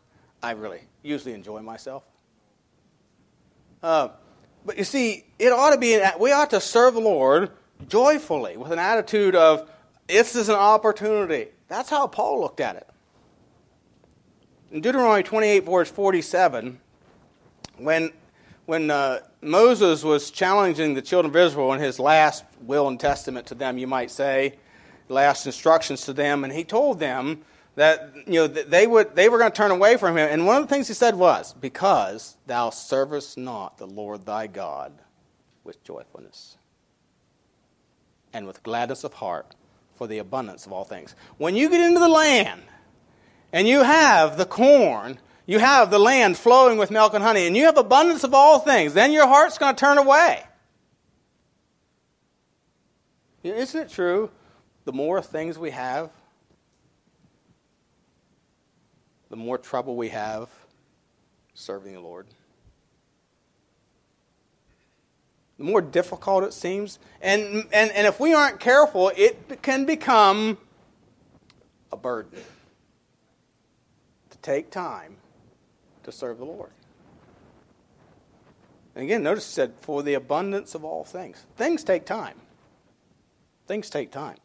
I 0.42 0.54
really 0.54 0.80
usually 1.04 1.34
enjoy 1.34 1.60
myself. 1.62 2.02
Uh, 3.80 4.08
but 4.66 4.76
you 4.76 4.82
see, 4.82 5.24
it 5.38 5.52
ought 5.52 5.70
to 5.70 5.78
be, 5.78 6.02
we 6.18 6.32
ought 6.32 6.50
to 6.50 6.60
serve 6.60 6.94
the 6.94 7.00
Lord 7.00 7.52
joyfully 7.86 8.56
with 8.56 8.72
an 8.72 8.80
attitude 8.80 9.36
of, 9.36 9.70
this 10.08 10.34
is 10.34 10.48
an 10.48 10.56
opportunity. 10.56 11.50
That's 11.74 11.90
how 11.90 12.06
Paul 12.06 12.40
looked 12.40 12.60
at 12.60 12.76
it. 12.76 12.88
In 14.70 14.80
Deuteronomy 14.80 15.24
28, 15.24 15.64
verse 15.64 15.90
47, 15.90 16.78
when, 17.78 18.12
when 18.66 18.92
uh, 18.92 19.18
Moses 19.42 20.04
was 20.04 20.30
challenging 20.30 20.94
the 20.94 21.02
children 21.02 21.34
of 21.34 21.36
Israel 21.36 21.72
in 21.72 21.80
his 21.80 21.98
last 21.98 22.44
will 22.60 22.86
and 22.86 23.00
testament 23.00 23.48
to 23.48 23.56
them, 23.56 23.76
you 23.76 23.88
might 23.88 24.12
say, 24.12 24.54
last 25.08 25.46
instructions 25.46 26.04
to 26.04 26.12
them, 26.12 26.44
and 26.44 26.52
he 26.52 26.62
told 26.62 27.00
them 27.00 27.42
that 27.74 28.14
you 28.28 28.34
know 28.34 28.46
they 28.46 28.86
would 28.86 29.16
they 29.16 29.28
were 29.28 29.38
going 29.38 29.50
to 29.50 29.56
turn 29.56 29.72
away 29.72 29.96
from 29.96 30.16
him. 30.16 30.28
And 30.30 30.46
one 30.46 30.62
of 30.62 30.68
the 30.68 30.72
things 30.72 30.86
he 30.86 30.94
said 30.94 31.16
was, 31.16 31.54
"Because 31.54 32.36
thou 32.46 32.70
servest 32.70 33.36
not 33.36 33.78
the 33.78 33.86
Lord 33.88 34.24
thy 34.24 34.46
God 34.46 34.92
with 35.64 35.82
joyfulness 35.82 36.56
and 38.32 38.46
with 38.46 38.62
gladness 38.62 39.02
of 39.02 39.14
heart 39.14 39.56
for 39.96 40.06
the 40.06 40.18
abundance 40.18 40.66
of 40.66 40.72
all 40.72 40.84
things." 40.84 41.14
When 41.38 41.56
you 41.56 41.68
get 41.68 41.80
into 41.80 42.00
the 42.00 42.08
land 42.08 42.62
and 43.52 43.68
you 43.68 43.82
have 43.82 44.36
the 44.36 44.46
corn, 44.46 45.18
you 45.46 45.58
have 45.58 45.90
the 45.90 45.98
land 45.98 46.38
flowing 46.38 46.78
with 46.78 46.90
milk 46.90 47.14
and 47.14 47.22
honey, 47.22 47.46
and 47.46 47.56
you 47.56 47.66
have 47.66 47.76
abundance 47.76 48.24
of 48.24 48.34
all 48.34 48.58
things, 48.58 48.94
then 48.94 49.12
your 49.12 49.26
heart's 49.26 49.58
going 49.58 49.74
to 49.74 49.80
turn 49.80 49.98
away. 49.98 50.42
Isn't 53.42 53.82
it 53.82 53.90
true? 53.90 54.30
The 54.86 54.92
more 54.92 55.20
things 55.20 55.58
we 55.58 55.70
have, 55.70 56.10
the 59.28 59.36
more 59.36 59.58
trouble 59.58 59.96
we 59.96 60.08
have 60.10 60.48
serving 61.54 61.92
the 61.92 62.00
Lord. 62.00 62.26
The 65.58 65.64
more 65.64 65.80
difficult 65.80 66.44
it 66.44 66.52
seems. 66.52 66.98
And, 67.22 67.66
and, 67.72 67.90
and 67.92 68.06
if 68.06 68.18
we 68.18 68.34
aren't 68.34 68.60
careful, 68.60 69.12
it 69.16 69.62
can 69.62 69.84
become 69.84 70.58
a 71.92 71.96
burden 71.96 72.40
to 74.30 74.38
take 74.38 74.70
time 74.70 75.16
to 76.02 76.12
serve 76.12 76.38
the 76.38 76.44
Lord. 76.44 76.70
And 78.94 79.04
again, 79.04 79.22
notice 79.22 79.48
it 79.48 79.52
said, 79.52 79.72
for 79.80 80.02
the 80.02 80.14
abundance 80.14 80.74
of 80.74 80.84
all 80.84 81.04
things. 81.04 81.46
Things 81.56 81.82
take 81.82 82.04
time. 82.04 82.40
Things 83.66 83.90
take 83.90 84.10
time. 84.10 84.36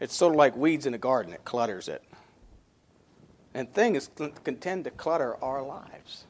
It's 0.00 0.14
sort 0.14 0.32
of 0.32 0.36
like 0.36 0.56
weeds 0.56 0.86
in 0.86 0.94
a 0.94 0.98
garden, 0.98 1.32
it 1.32 1.44
clutters 1.44 1.88
it. 1.88 2.02
And 3.54 3.72
things 3.72 4.10
can 4.42 4.56
tend 4.56 4.84
to 4.84 4.90
clutter 4.90 5.36
our 5.42 5.62
lives. 5.62 6.24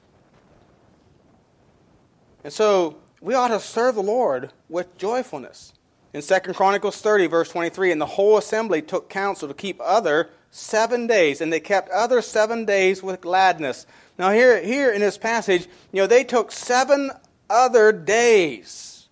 And 2.43 2.53
so 2.53 2.99
we 3.25 3.33
ought 3.33 3.49
to 3.49 3.59
serve 3.59 3.95
the 3.95 4.03
Lord 4.03 4.53
with 4.69 4.99
joyfulness. 4.99 5.73
In 6.13 6.21
2 6.21 6.53
Chronicles 6.53 7.01
30, 7.01 7.27
verse 7.27 7.49
23, 7.49 7.91
and 7.91 8.01
the 8.01 8.07
whole 8.07 8.37
assembly 8.37 8.83
took 8.83 9.09
counsel 9.09 9.49
to 9.49 9.55
keep 9.55 9.81
other 9.83 10.29
seven 10.51 11.07
days, 11.07 11.41
and 11.41 11.51
they 11.51 11.59
kept 11.59 11.89
other 11.89 12.21
seven 12.21 12.67
days 12.67 13.03
with 13.03 13.23
gladness. 13.23 13.87
Now, 14.19 14.31
here, 14.31 14.63
here 14.63 14.93
in 14.93 15.01
this 15.01 15.17
passage, 15.17 15.67
you 15.91 16.03
know, 16.03 16.07
they 16.07 16.23
took 16.23 16.53
seven 16.53 17.11
other 17.49 17.93
days. 17.93 19.09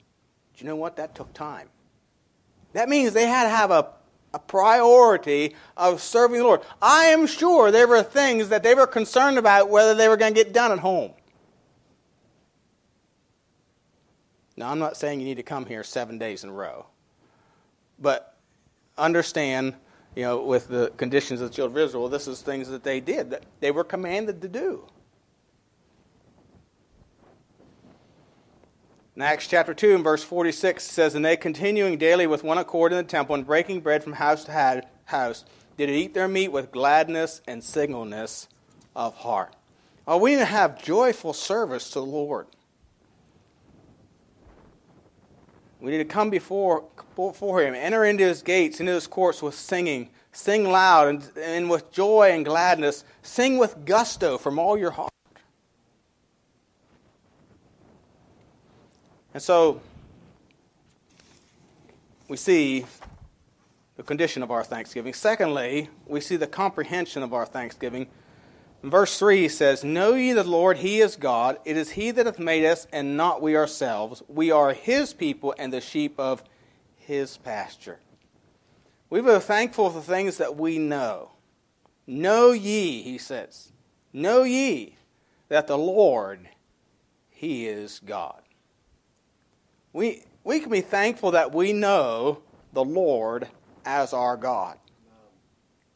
Do 0.57 0.65
you 0.65 0.69
know 0.69 0.77
what? 0.77 0.97
That 0.97 1.15
took 1.15 1.33
time. 1.33 1.69
That 2.75 2.91
means 2.91 3.15
they 3.15 3.27
had 3.27 3.45
to 3.45 3.51
have 3.51 3.71
a 3.71 3.89
a 4.35 4.39
priority 4.39 5.55
of 5.77 6.01
serving 6.01 6.39
the 6.39 6.45
Lord. 6.45 6.63
I 6.81 7.07
am 7.07 7.27
sure 7.27 7.71
there 7.71 7.87
were 7.87 8.03
things 8.03 8.49
that 8.49 8.63
they 8.63 8.75
were 8.75 8.87
concerned 8.87 9.37
about 9.37 9.69
whether 9.69 9.95
they 9.95 10.09
were 10.09 10.17
going 10.17 10.33
to 10.33 10.43
get 10.43 10.55
done 10.55 10.73
at 10.73 10.79
home. 10.79 11.13
Now, 14.63 14.71
I'm 14.71 14.79
not 14.79 14.97
saying 14.97 15.19
you 15.19 15.27
need 15.27 15.39
to 15.39 15.43
come 15.43 15.67
here 15.67 15.83
seven 15.83 16.19
days 16.19 16.45
in 16.45 16.51
a 16.51 16.53
row, 16.53 16.87
but 17.99 18.37
understand, 18.97 19.75
you 20.15 20.23
know, 20.23 20.41
with 20.41 20.69
the 20.69 20.93
conditions 20.97 21.41
of 21.41 21.51
the 21.51 21.57
children 21.57 21.83
of 21.83 21.89
Israel, 21.89 22.09
this 22.09 22.29
is 22.29 22.43
things 22.43 22.69
that 22.69 22.85
they 22.85 23.01
did, 23.01 23.31
that 23.31 23.43
they 23.59 23.73
were 23.73 23.83
commanded 23.83 24.41
to 24.41 24.47
do. 24.47 24.87
In 29.17 29.23
Acts 29.23 29.49
chapter 29.49 29.75
2 29.75 29.97
and 29.97 30.05
verse 30.05 30.23
46 30.23 30.85
says, 30.85 31.17
And 31.17 31.25
they 31.25 31.37
continuing 31.37 31.99
daily 31.99 32.29
with 32.29 32.45
one 32.45 32.59
accord 32.59 32.93
in 32.93 32.99
the 32.99 33.03
temple 33.03 33.35
and 33.35 33.45
breaking 33.45 33.81
bread 33.81 34.05
from 34.05 34.13
house 34.13 34.45
to 34.45 34.85
house, 35.07 35.45
did 35.77 35.91
eat 35.91 36.15
their 36.15 36.29
meat 36.29 36.53
with 36.53 36.71
gladness 36.71 37.41
and 37.49 37.65
singleness 37.65 38.47
of 38.95 39.17
heart. 39.17 39.57
Oh, 40.07 40.19
we 40.19 40.31
need 40.31 40.39
to 40.39 40.45
have 40.45 40.81
joyful 40.81 41.33
service 41.33 41.89
to 41.89 41.95
the 41.95 42.07
Lord. 42.07 42.47
We 45.83 45.91
need 45.91 45.99
to 45.99 46.05
come 46.05 46.31
before, 46.31 46.85
before 47.17 47.61
Him, 47.61 47.75
enter 47.75 48.05
into 48.05 48.23
His 48.23 48.41
gates, 48.41 48.79
into 48.79 48.93
His 48.93 49.09
courts 49.09 49.43
with 49.43 49.57
singing. 49.57 50.11
Sing 50.31 50.71
loud 50.71 51.09
and, 51.09 51.31
and 51.37 51.69
with 51.69 51.91
joy 51.91 52.31
and 52.33 52.45
gladness. 52.45 53.05
Sing 53.23 53.59
with 53.59 53.85
gusto 53.85 54.39
from 54.39 54.61
all 54.61 54.79
your 54.79 54.93
heart. 54.93 55.11
And 59.35 59.43
so 59.43 59.83
we 62.29 62.37
see 62.37 62.87
the 63.97 64.05
condition 64.05 64.45
of 64.45 64.53
our 64.53 64.63
thanksgiving. 64.63 65.13
Secondly, 65.13 65.91
we 66.07 66.21
see 66.21 66.37
the 66.37 66.47
comprehension 66.47 67.25
of 67.25 67.35
our 67.35 67.45
thanksgiving. 67.45 68.07
Verse 68.83 69.17
3 69.19 69.43
he 69.43 69.49
says, 69.49 69.85
Know 69.85 70.15
ye 70.15 70.33
the 70.33 70.43
Lord, 70.43 70.79
He 70.79 71.01
is 71.01 71.17
God. 71.17 71.59
It 71.65 71.77
is 71.77 71.91
He 71.91 72.11
that 72.11 72.27
hath 72.27 72.39
made 72.39 72.65
us, 72.65 72.87
and 72.93 73.17
not 73.17 73.41
we 73.41 73.57
ourselves. 73.57 74.23
We 74.29 74.51
are 74.51 74.73
His 74.73 75.15
people 75.15 75.55
and 75.57 75.73
the 75.73 75.81
sheep 75.81 76.19
of 76.19 76.43
His 76.97 77.37
pasture. 77.37 78.01
We 79.09 79.21
are 79.21 79.41
thankful 79.41 79.91
for 79.91 80.01
things 80.01 80.39
that 80.39 80.57
we 80.57 80.79
know. 80.79 81.31
Know 82.07 82.51
ye, 82.51 83.03
he 83.03 83.19
says. 83.19 83.71
Know 84.13 84.43
ye 84.43 84.97
that 85.49 85.67
the 85.67 85.79
Lord, 85.79 86.49
He 87.31 87.69
is 87.69 88.01
God. 88.05 88.43
We, 89.93 90.25
we 90.43 90.59
can 90.61 90.71
be 90.71 90.81
thankful 90.81 91.33
that 91.33 91.55
we 91.55 91.73
know 91.73 92.43
the 92.73 92.85
Lord 92.85 93.47
as 93.85 94.13
our 94.13 94.37
God. 94.37 94.79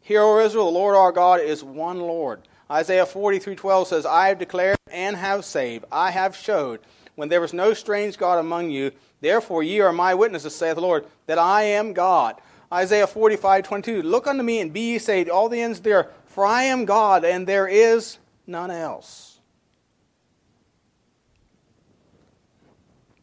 Hear, 0.00 0.22
O 0.22 0.38
Israel, 0.38 0.66
the 0.66 0.78
Lord 0.78 0.94
our 0.94 1.10
God 1.10 1.40
is 1.40 1.64
one 1.64 1.98
Lord. 1.98 2.42
Isaiah 2.70 3.06
43:12 3.06 3.86
says, 3.86 4.06
I 4.06 4.28
have 4.28 4.38
declared 4.38 4.76
and 4.90 5.16
have 5.16 5.44
saved. 5.44 5.84
I 5.92 6.10
have 6.10 6.36
showed 6.36 6.80
when 7.14 7.28
there 7.28 7.40
was 7.40 7.52
no 7.52 7.74
strange 7.74 8.18
God 8.18 8.38
among 8.38 8.70
you. 8.70 8.92
Therefore 9.20 9.62
ye 9.62 9.80
are 9.80 9.92
my 9.92 10.14
witnesses, 10.14 10.54
saith 10.54 10.74
the 10.74 10.80
Lord, 10.80 11.06
that 11.26 11.38
I 11.38 11.62
am 11.62 11.92
God. 11.92 12.40
Isaiah 12.72 13.06
45:22 13.06 14.02
Look 14.02 14.26
unto 14.26 14.42
me 14.42 14.60
and 14.60 14.72
be 14.72 14.92
ye 14.92 14.98
saved, 14.98 15.30
all 15.30 15.48
the 15.48 15.60
ends 15.60 15.80
there, 15.80 16.10
for 16.26 16.44
I 16.44 16.64
am 16.64 16.84
God, 16.84 17.24
and 17.24 17.46
there 17.46 17.68
is 17.68 18.18
none 18.46 18.70
else. 18.70 19.38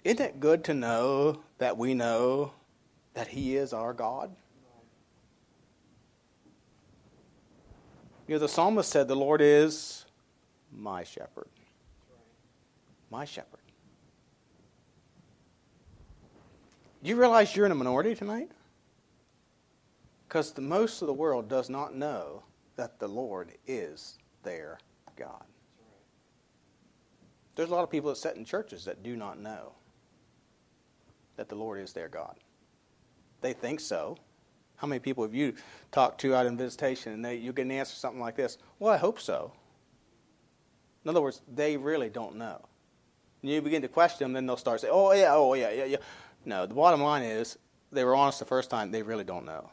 Isn't 0.04 0.22
it 0.22 0.40
good 0.40 0.64
to 0.66 0.74
know 0.74 1.42
that 1.60 1.78
we 1.78 1.94
know 1.94 2.54
that 3.14 3.30
He 3.30 3.56
is 3.56 3.74
our 3.74 3.94
God? 3.94 4.36
You 8.28 8.36
know, 8.36 8.40
the 8.40 8.48
psalmist 8.48 8.90
said, 8.90 9.08
The 9.08 9.16
Lord 9.16 9.42
is 9.42 10.06
my 10.72 11.04
shepherd. 11.04 11.48
My 13.10 13.26
shepherd. 13.26 13.60
Do 17.04 17.10
you 17.10 17.18
realize 17.18 17.56
you're 17.56 17.66
in 17.66 17.72
a 17.72 17.76
minority 17.76 18.16
tonight? 18.16 18.50
Because 20.28 20.54
the 20.54 20.62
most 20.62 21.02
of 21.02 21.08
the 21.08 21.14
world 21.14 21.50
does 21.50 21.70
not 21.70 21.96
know 21.96 22.44
that 22.78 22.98
the 22.98 23.08
Lord 23.08 23.52
is 23.68 24.18
their 24.42 24.80
God. 25.18 25.44
There's 27.56 27.70
a 27.70 27.74
lot 27.74 27.84
of 27.84 27.92
people 27.92 28.10
that 28.10 28.16
sit 28.16 28.36
in 28.36 28.46
churches 28.46 28.86
that 28.86 29.04
do 29.04 29.16
not 29.16 29.40
know 29.40 29.74
that 31.36 31.50
the 31.50 31.56
Lord 31.56 31.80
is 31.80 31.94
their 31.94 32.08
God. 32.08 32.36
They 33.42 33.54
think 33.54 33.80
so. 33.80 34.18
How 34.84 34.88
many 34.88 35.00
people 35.00 35.24
have 35.24 35.34
you 35.34 35.54
talked 35.94 36.20
to 36.20 36.36
out 36.36 36.46
in 36.46 36.58
visitation 36.58 37.14
and 37.14 37.24
they, 37.24 37.38
you 37.38 37.54
get 37.54 37.62
an 37.62 37.72
answer 37.72 37.96
something 37.96 38.20
like 38.20 38.36
this? 38.36 38.58
Well, 38.80 38.94
I 38.94 38.98
hope 38.98 39.18
so. 39.18 39.54
In 41.06 41.10
other 41.10 41.22
words, 41.22 41.42
they 41.56 41.78
really 41.78 42.10
don't 42.10 42.36
know. 42.36 42.60
And 43.42 43.50
you 43.50 43.62
begin 43.62 43.82
to 43.84 43.88
question 43.88 44.26
them, 44.26 44.34
then 44.34 44.46
they'll 44.46 44.58
start 44.58 44.82
saying, 44.82 44.92
oh, 44.94 45.14
yeah, 45.14 45.36
oh, 45.36 45.54
yeah, 45.54 45.72
yeah, 45.72 45.86
yeah. 45.86 45.98
No, 46.44 46.66
the 46.66 46.74
bottom 46.74 47.02
line 47.02 47.24
is 47.24 47.58
they 47.94 48.04
were 48.04 48.14
honest 48.14 48.40
the 48.40 48.46
first 48.46 48.70
time, 48.70 48.92
they 48.92 49.04
really 49.04 49.24
don't 49.24 49.46
know. 49.46 49.70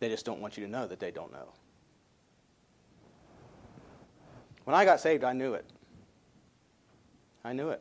They 0.00 0.08
just 0.08 0.26
don't 0.26 0.40
want 0.40 0.56
you 0.56 0.64
to 0.64 0.70
know 0.70 0.88
that 0.88 0.98
they 0.98 1.12
don't 1.12 1.32
know. 1.32 1.52
When 4.64 4.74
I 4.74 4.84
got 4.84 4.98
saved, 4.98 5.22
I 5.22 5.32
knew 5.32 5.54
it. 5.54 5.64
I 7.44 7.52
knew 7.52 7.68
it. 7.68 7.80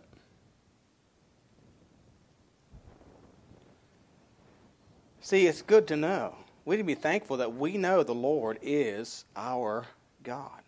See, 5.24 5.48
it's 5.48 5.62
good 5.62 5.88
to 5.88 5.96
know. 5.96 6.36
We 6.66 6.76
need 6.76 6.82
to 6.82 6.86
be 6.86 6.96
thankful 6.96 7.38
that 7.38 7.56
we 7.56 7.78
know 7.78 8.04
the 8.04 8.14
Lord 8.14 8.60
is 8.62 9.24
our 9.38 9.86
God. 10.22 10.62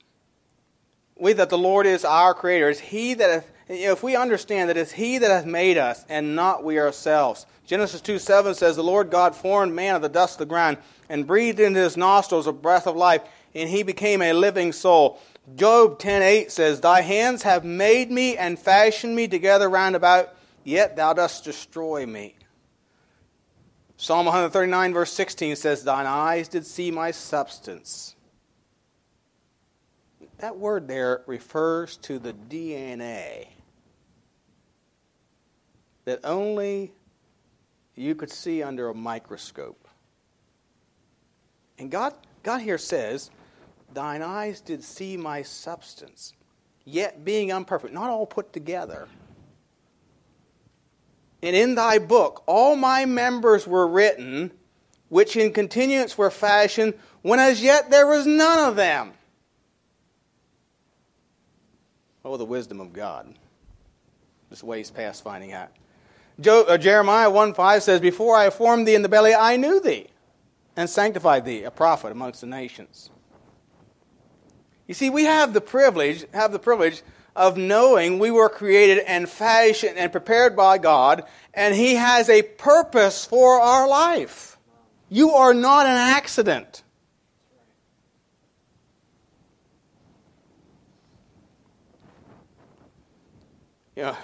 We 1.18 1.34
that 1.34 1.50
the 1.50 1.58
Lord 1.58 1.86
is 1.86 2.06
our 2.06 2.34
Creator. 2.34 2.70
It's 2.70 2.80
He 2.80 3.16
that 3.16 3.30
hath, 3.30 3.52
if 3.68 4.02
we 4.02 4.16
understand 4.16 4.70
that 4.70 4.78
it's 4.78 4.94
He 4.94 5.18
that 5.18 5.30
hath 5.30 5.46
made 5.46 5.78
us 5.78 6.06
and 6.08 6.38
not 6.38 6.64
we 6.64 6.80
ourselves. 6.80 7.46
Genesis 7.66 8.00
2 8.00 8.18
7 8.18 8.56
says, 8.56 8.78
The 8.78 8.84
Lord 8.84 9.12
God 9.12 9.36
formed 9.36 9.74
man 9.74 9.94
of 9.94 10.02
the 10.02 10.08
dust 10.08 10.36
of 10.36 10.40
the 10.40 10.46
ground 10.46 10.78
and 11.10 11.28
breathed 11.28 11.60
into 11.60 11.82
his 11.82 11.98
nostrils 11.98 12.48
a 12.48 12.54
breath 12.54 12.88
of 12.88 12.96
life, 12.96 13.24
and 13.54 13.70
he 13.70 13.84
became 13.84 14.22
a 14.22 14.32
living 14.32 14.72
soul. 14.72 15.20
Job 15.58 16.00
10:8 16.00 16.50
says, 16.50 16.80
Thy 16.80 17.02
hands 17.02 17.44
have 17.44 17.66
made 17.66 18.10
me 18.10 18.38
and 18.38 18.58
fashioned 18.58 19.18
me 19.18 19.28
together 19.28 19.70
round 19.70 19.98
about, 19.98 20.34
yet 20.64 20.96
thou 20.96 21.12
dost 21.12 21.44
destroy 21.44 22.06
me. 22.06 22.36
Psalm 23.98 24.26
139, 24.26 24.94
verse 24.94 25.14
16 25.14 25.56
says, 25.56 25.84
Thine 25.84 26.06
eyes 26.06 26.48
did 26.48 26.66
see 26.66 26.92
my 26.92 27.12
substance. 27.12 28.16
That 30.40 30.58
word 30.58 30.88
there 30.88 31.24
refers 31.28 31.96
to 31.98 32.20
the 32.20 32.34
DNA 32.34 33.48
that 36.04 36.20
only 36.24 36.92
you 37.96 38.16
could 38.16 38.32
see 38.32 38.62
under 38.62 38.90
a 38.90 38.94
microscope. 38.94 39.88
And 41.78 41.90
God, 41.90 42.14
God 42.44 42.62
here 42.62 42.78
says, 42.78 43.32
Thine 43.94 44.22
eyes 44.22 44.62
did 44.62 44.84
see 44.84 45.18
my 45.18 45.42
substance, 45.42 46.34
yet 46.84 47.26
being 47.26 47.52
unperfect, 47.52 47.94
not 47.94 48.10
all 48.10 48.26
put 48.26 48.54
together. 48.54 49.08
And 51.46 51.56
in 51.56 51.76
thy 51.76 52.00
book 52.00 52.44
all 52.48 52.76
my 52.76 53.06
members 53.06 53.68
were 53.68 53.88
written, 53.88 54.52
which 55.10 55.38
in 55.38 55.54
continuance 55.54 56.18
were 56.18 56.32
fashioned, 56.32 56.96
when 57.22 57.40
as 57.40 57.62
yet 57.62 57.92
there 57.92 58.08
was 58.08 58.26
none 58.26 58.68
of 58.68 58.76
them. 58.76 59.14
Oh, 62.26 62.36
the 62.36 62.46
wisdom 62.46 62.82
of 62.82 62.92
God. 62.92 63.36
This 64.50 64.64
ways 64.64 64.90
past 64.90 65.24
finding 65.24 65.54
out. 65.54 65.70
uh, 66.44 66.78
Jeremiah 66.80 67.30
1 67.30 67.54
5 67.54 67.84
says, 67.84 68.02
Before 68.02 68.36
I 68.36 68.50
formed 68.50 68.88
thee 68.88 68.96
in 68.96 69.04
the 69.04 69.10
belly, 69.10 69.36
I 69.36 69.56
knew 69.56 69.80
thee, 69.80 70.08
and 70.76 70.90
sanctified 70.90 71.46
thee, 71.46 71.64
a 71.64 71.70
prophet 71.70 72.12
amongst 72.12 72.42
the 72.42 72.48
nations. 72.48 73.12
You 74.88 74.96
see, 74.96 75.12
we 75.12 75.26
have 75.26 75.54
the 75.54 75.62
privilege, 75.62 76.26
have 76.34 76.52
the 76.52 76.60
privilege 76.60 77.04
of 77.36 77.58
knowing 77.58 78.20
we 78.20 78.32
were 78.32 78.50
created 78.50 79.00
and 79.00 79.28
fashioned 79.28 79.98
and 79.98 80.12
prepared 80.12 80.56
by 80.56 80.78
God, 80.78 81.24
and 81.54 81.76
He 81.76 81.96
has 81.96 82.30
a 82.30 82.42
purpose 82.42 83.26
for 83.26 83.60
our 83.60 83.88
life. 83.88 84.58
You 85.10 85.32
are 85.32 85.54
not 85.54 85.86
an 85.86 85.98
accident. 85.98 86.84
Know, 93.96 94.16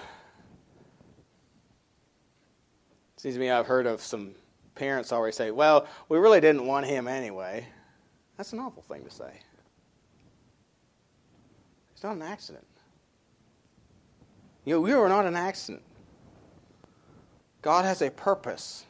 seems 3.16 3.36
to 3.36 3.40
me 3.40 3.50
I've 3.50 3.66
heard 3.66 3.86
of 3.86 4.02
some 4.02 4.34
parents 4.74 5.12
always 5.12 5.36
say, 5.36 5.50
well, 5.50 5.86
we 6.08 6.18
really 6.18 6.40
didn't 6.40 6.66
want 6.66 6.86
him 6.86 7.08
anyway. 7.08 7.66
That's 8.36 8.52
an 8.52 8.58
awful 8.58 8.82
thing 8.82 9.04
to 9.04 9.10
say. 9.10 9.32
It's 11.94 12.02
not 12.02 12.16
an 12.16 12.22
accident. 12.22 12.66
You 14.64 14.74
know, 14.74 14.80
we 14.80 14.92
are 14.92 15.08
not 15.08 15.26
an 15.26 15.36
accident. 15.36 15.82
God 17.62 17.84
has 17.84 18.02
a 18.02 18.10
purpose. 18.10 18.84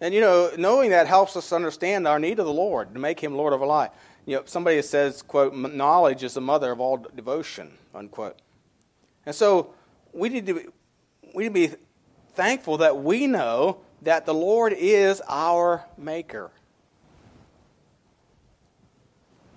And, 0.00 0.12
you 0.12 0.20
know, 0.20 0.50
knowing 0.58 0.90
that 0.90 1.06
helps 1.06 1.36
us 1.36 1.52
understand 1.52 2.08
our 2.08 2.18
need 2.18 2.38
of 2.38 2.46
the 2.46 2.52
Lord, 2.52 2.92
to 2.94 3.00
make 3.00 3.20
Him 3.20 3.36
Lord 3.36 3.52
of 3.52 3.62
our 3.62 3.68
life. 3.68 3.90
You 4.26 4.36
know, 4.36 4.42
somebody 4.46 4.80
says, 4.82 5.22
quote, 5.22 5.54
knowledge 5.54 6.22
is 6.24 6.34
the 6.34 6.40
mother 6.40 6.72
of 6.72 6.80
all 6.80 6.96
devotion, 6.96 7.72
unquote. 7.94 8.36
And 9.26 9.34
so 9.34 9.74
we 10.12 10.28
need 10.28 10.46
to 10.46 10.54
be, 10.54 10.66
we 11.34 11.44
need 11.44 11.48
to 11.48 11.70
be 11.70 11.76
thankful 12.34 12.78
that 12.78 13.02
we 13.02 13.26
know 13.26 13.78
that 14.02 14.26
the 14.26 14.34
Lord 14.34 14.72
is 14.72 15.22
our 15.28 15.84
maker. 15.96 16.50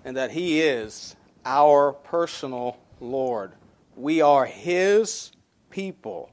And 0.04 0.16
that 0.16 0.30
He 0.30 0.60
is 0.60 1.16
our 1.44 1.92
personal 1.92 2.78
Lord. 3.00 3.52
We 3.96 4.20
are 4.20 4.44
his 4.44 5.32
people 5.70 6.30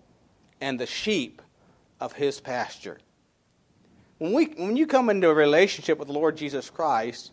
and 0.59 0.77
the 0.77 0.85
sheep 0.85 1.41
of 1.99 2.13
his 2.13 2.41
pasture. 2.41 2.99
When, 4.17 4.33
we, 4.33 4.45
when 4.57 4.75
you 4.75 4.85
come 4.85 5.09
into 5.09 5.29
a 5.29 5.33
relationship 5.33 5.97
with 5.97 6.09
the 6.09 6.13
Lord 6.13 6.35
Jesus 6.35 6.69
Christ, 6.69 7.31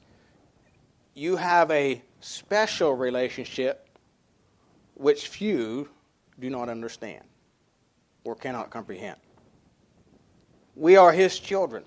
you 1.15 1.37
have 1.37 1.71
a 1.73 2.03
special 2.21 2.95
relationship 2.95 3.89
which 4.95 5.29
few 5.29 5.89
do 6.39 6.49
not 6.49 6.69
understand 6.69 7.25
or 8.25 8.37
cannot 8.37 8.71
comprehend. 8.71 9.17
We 10.77 10.97
are 10.97 11.13
his 11.13 11.39
children. 11.39 11.85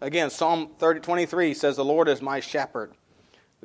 Again, 0.00 0.30
Psalm 0.30 0.70
30, 0.78 1.00
23 1.00 1.54
says, 1.54 1.76
The 1.76 1.84
Lord 1.84 2.08
is 2.08 2.22
my 2.22 2.40
shepherd. 2.40 2.92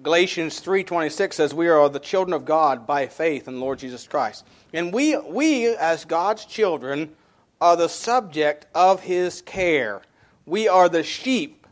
Galatians 0.02 0.60
3:26 0.60 1.34
says 1.34 1.54
we 1.56 1.68
are 1.68 1.90
the 1.90 2.00
children 2.00 2.34
of 2.34 2.46
God 2.46 2.86
by 2.86 3.08
faith 3.08 3.48
in 3.48 3.60
Lord 3.60 3.80
Jesus 3.80 4.08
Christ. 4.08 4.46
And 4.72 4.94
we 4.94 5.18
we 5.18 5.76
as 5.76 6.06
God's 6.06 6.46
children 6.46 7.16
are 7.60 7.76
the 7.76 7.90
subject 7.90 8.68
of 8.76 9.02
his 9.02 9.42
care. 9.42 10.04
We 10.46 10.68
are 10.68 10.88
the 10.88 11.02
sheep 11.02 11.66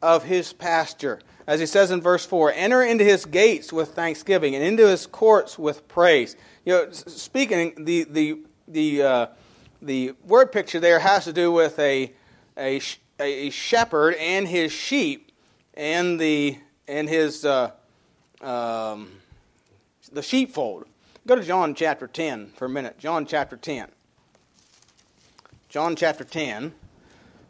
of 0.00 0.24
his 0.24 0.54
pasture. 0.54 1.20
As 1.46 1.60
he 1.60 1.66
says 1.66 1.90
in 1.90 2.00
verse 2.00 2.24
4, 2.24 2.52
enter 2.54 2.82
into 2.82 3.04
his 3.04 3.26
gates 3.26 3.70
with 3.70 3.90
thanksgiving 3.90 4.54
and 4.54 4.64
into 4.64 4.86
his 4.86 5.06
courts 5.06 5.58
with 5.58 5.86
praise. 5.88 6.36
You 6.64 6.72
know, 6.72 6.90
speaking 6.90 7.84
the 7.84 8.04
the 8.04 8.38
the 8.66 9.02
uh, 9.02 9.26
the 9.82 10.14
word 10.24 10.52
picture 10.52 10.80
there 10.80 11.00
has 11.00 11.24
to 11.24 11.34
do 11.34 11.52
with 11.52 11.78
a 11.78 12.14
a, 12.56 12.80
a 13.20 13.50
shepherd 13.50 14.14
and 14.14 14.48
his 14.48 14.72
sheep 14.72 15.32
and 15.74 16.18
the 16.18 16.58
in 16.88 17.06
his 17.06 17.44
uh, 17.44 17.70
um, 18.40 19.12
the 20.10 20.22
sheepfold. 20.22 20.86
Go 21.26 21.36
to 21.36 21.42
John 21.42 21.74
chapter 21.74 22.06
10 22.06 22.52
for 22.56 22.64
a 22.64 22.68
minute. 22.68 22.98
John 22.98 23.26
chapter 23.26 23.56
10. 23.56 23.88
John 25.68 25.94
chapter 25.94 26.24
10. 26.24 26.72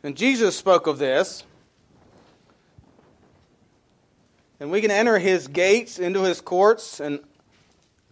And 0.02 0.16
Jesus 0.16 0.56
spoke 0.56 0.88
of 0.88 0.98
this. 0.98 1.44
And 4.60 4.72
we 4.72 4.80
can 4.80 4.90
enter 4.90 5.18
his 5.18 5.46
gates 5.46 6.00
into 6.00 6.22
his 6.22 6.40
courts 6.40 6.98
and 6.98 7.20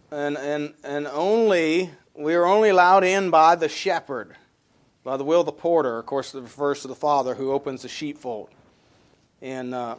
and 0.09 0.37
and 0.37 0.73
and 0.85 1.05
only 1.07 1.89
we 2.15 2.35
are 2.35 2.45
only 2.45 2.69
allowed 2.69 3.03
in 3.03 3.29
by 3.29 3.55
the 3.55 3.67
shepherd, 3.67 4.33
by 5.03 5.17
the 5.17 5.25
will 5.25 5.41
of 5.41 5.45
the 5.45 5.51
porter. 5.51 5.99
Of 5.99 6.05
course, 6.05 6.33
it 6.33 6.39
refers 6.39 6.83
to 6.83 6.87
the 6.87 6.95
father 6.95 7.35
who 7.35 7.51
opens 7.51 7.81
the 7.81 7.89
sheepfold. 7.89 8.49
And 9.41 9.75
uh, 9.75 9.97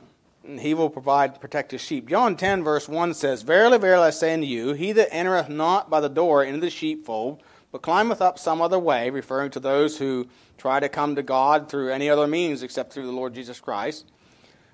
and 0.49 0.61
he 0.61 0.75
will 0.75 0.91
provide 0.91 1.33
and 1.33 1.41
protect 1.41 1.71
his 1.71 1.81
sheep. 1.81 2.09
John 2.09 2.37
10, 2.37 2.65
verse 2.65 2.89
1 2.89 3.15
says, 3.15 3.43
Verily, 3.43 3.79
verily, 3.79 4.07
I 4.07 4.11
say 4.11 4.35
unto 4.35 4.47
you, 4.47 4.73
he 4.73 4.93
that 4.93 5.15
entereth 5.15 5.49
not 5.49 5.91
by 5.91 6.01
the 6.01 6.09
door 6.09 6.43
into 6.43 6.61
the 6.61 6.71
sheepfold, 6.71 7.43
but 7.71 7.83
climbeth 7.83 8.23
up 8.23 8.39
some 8.39 8.63
other 8.63 8.79
way, 8.79 9.11
referring 9.11 9.51
to 9.53 9.61
those 9.61 9.99
who 9.99 10.27
try 10.57 10.81
to 10.81 10.89
come 10.89 11.15
to 11.15 11.23
God 11.23 11.69
through 11.69 11.93
any 11.93 12.09
other 12.09 12.27
means 12.27 12.63
except 12.63 12.93
through 12.93 13.07
the 13.07 13.13
Lord 13.13 13.35
Jesus 13.35 13.61
Christ, 13.61 14.07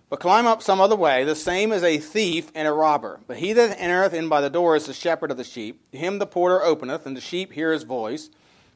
but 0.09 0.21
climb 0.21 0.47
up 0.47 0.63
some 0.63 0.81
other 0.81 0.97
way, 0.97 1.25
the 1.25 1.35
same 1.35 1.73
is 1.73 1.83
a 1.83 1.99
thief 1.99 2.53
and 2.55 2.69
a 2.69 2.73
robber. 2.73 3.21
But 3.27 3.39
he 3.39 3.53
that 3.53 3.81
entereth 3.81 4.15
in 4.15 4.29
by 4.29 4.41
the 4.41 4.51
door 4.51 4.77
is 4.77 4.87
the 4.87 4.93
shepherd 4.93 5.31
of 5.31 5.37
the 5.37 5.45
sheep. 5.45 5.81
To 5.93 5.99
him 5.99 6.19
the 6.19 6.27
porter 6.27 6.63
openeth, 6.63 7.05
and 7.05 7.17
the 7.17 7.21
sheep 7.21 7.53
hear 7.53 7.73
his 7.73 7.83
voice. 7.83 8.31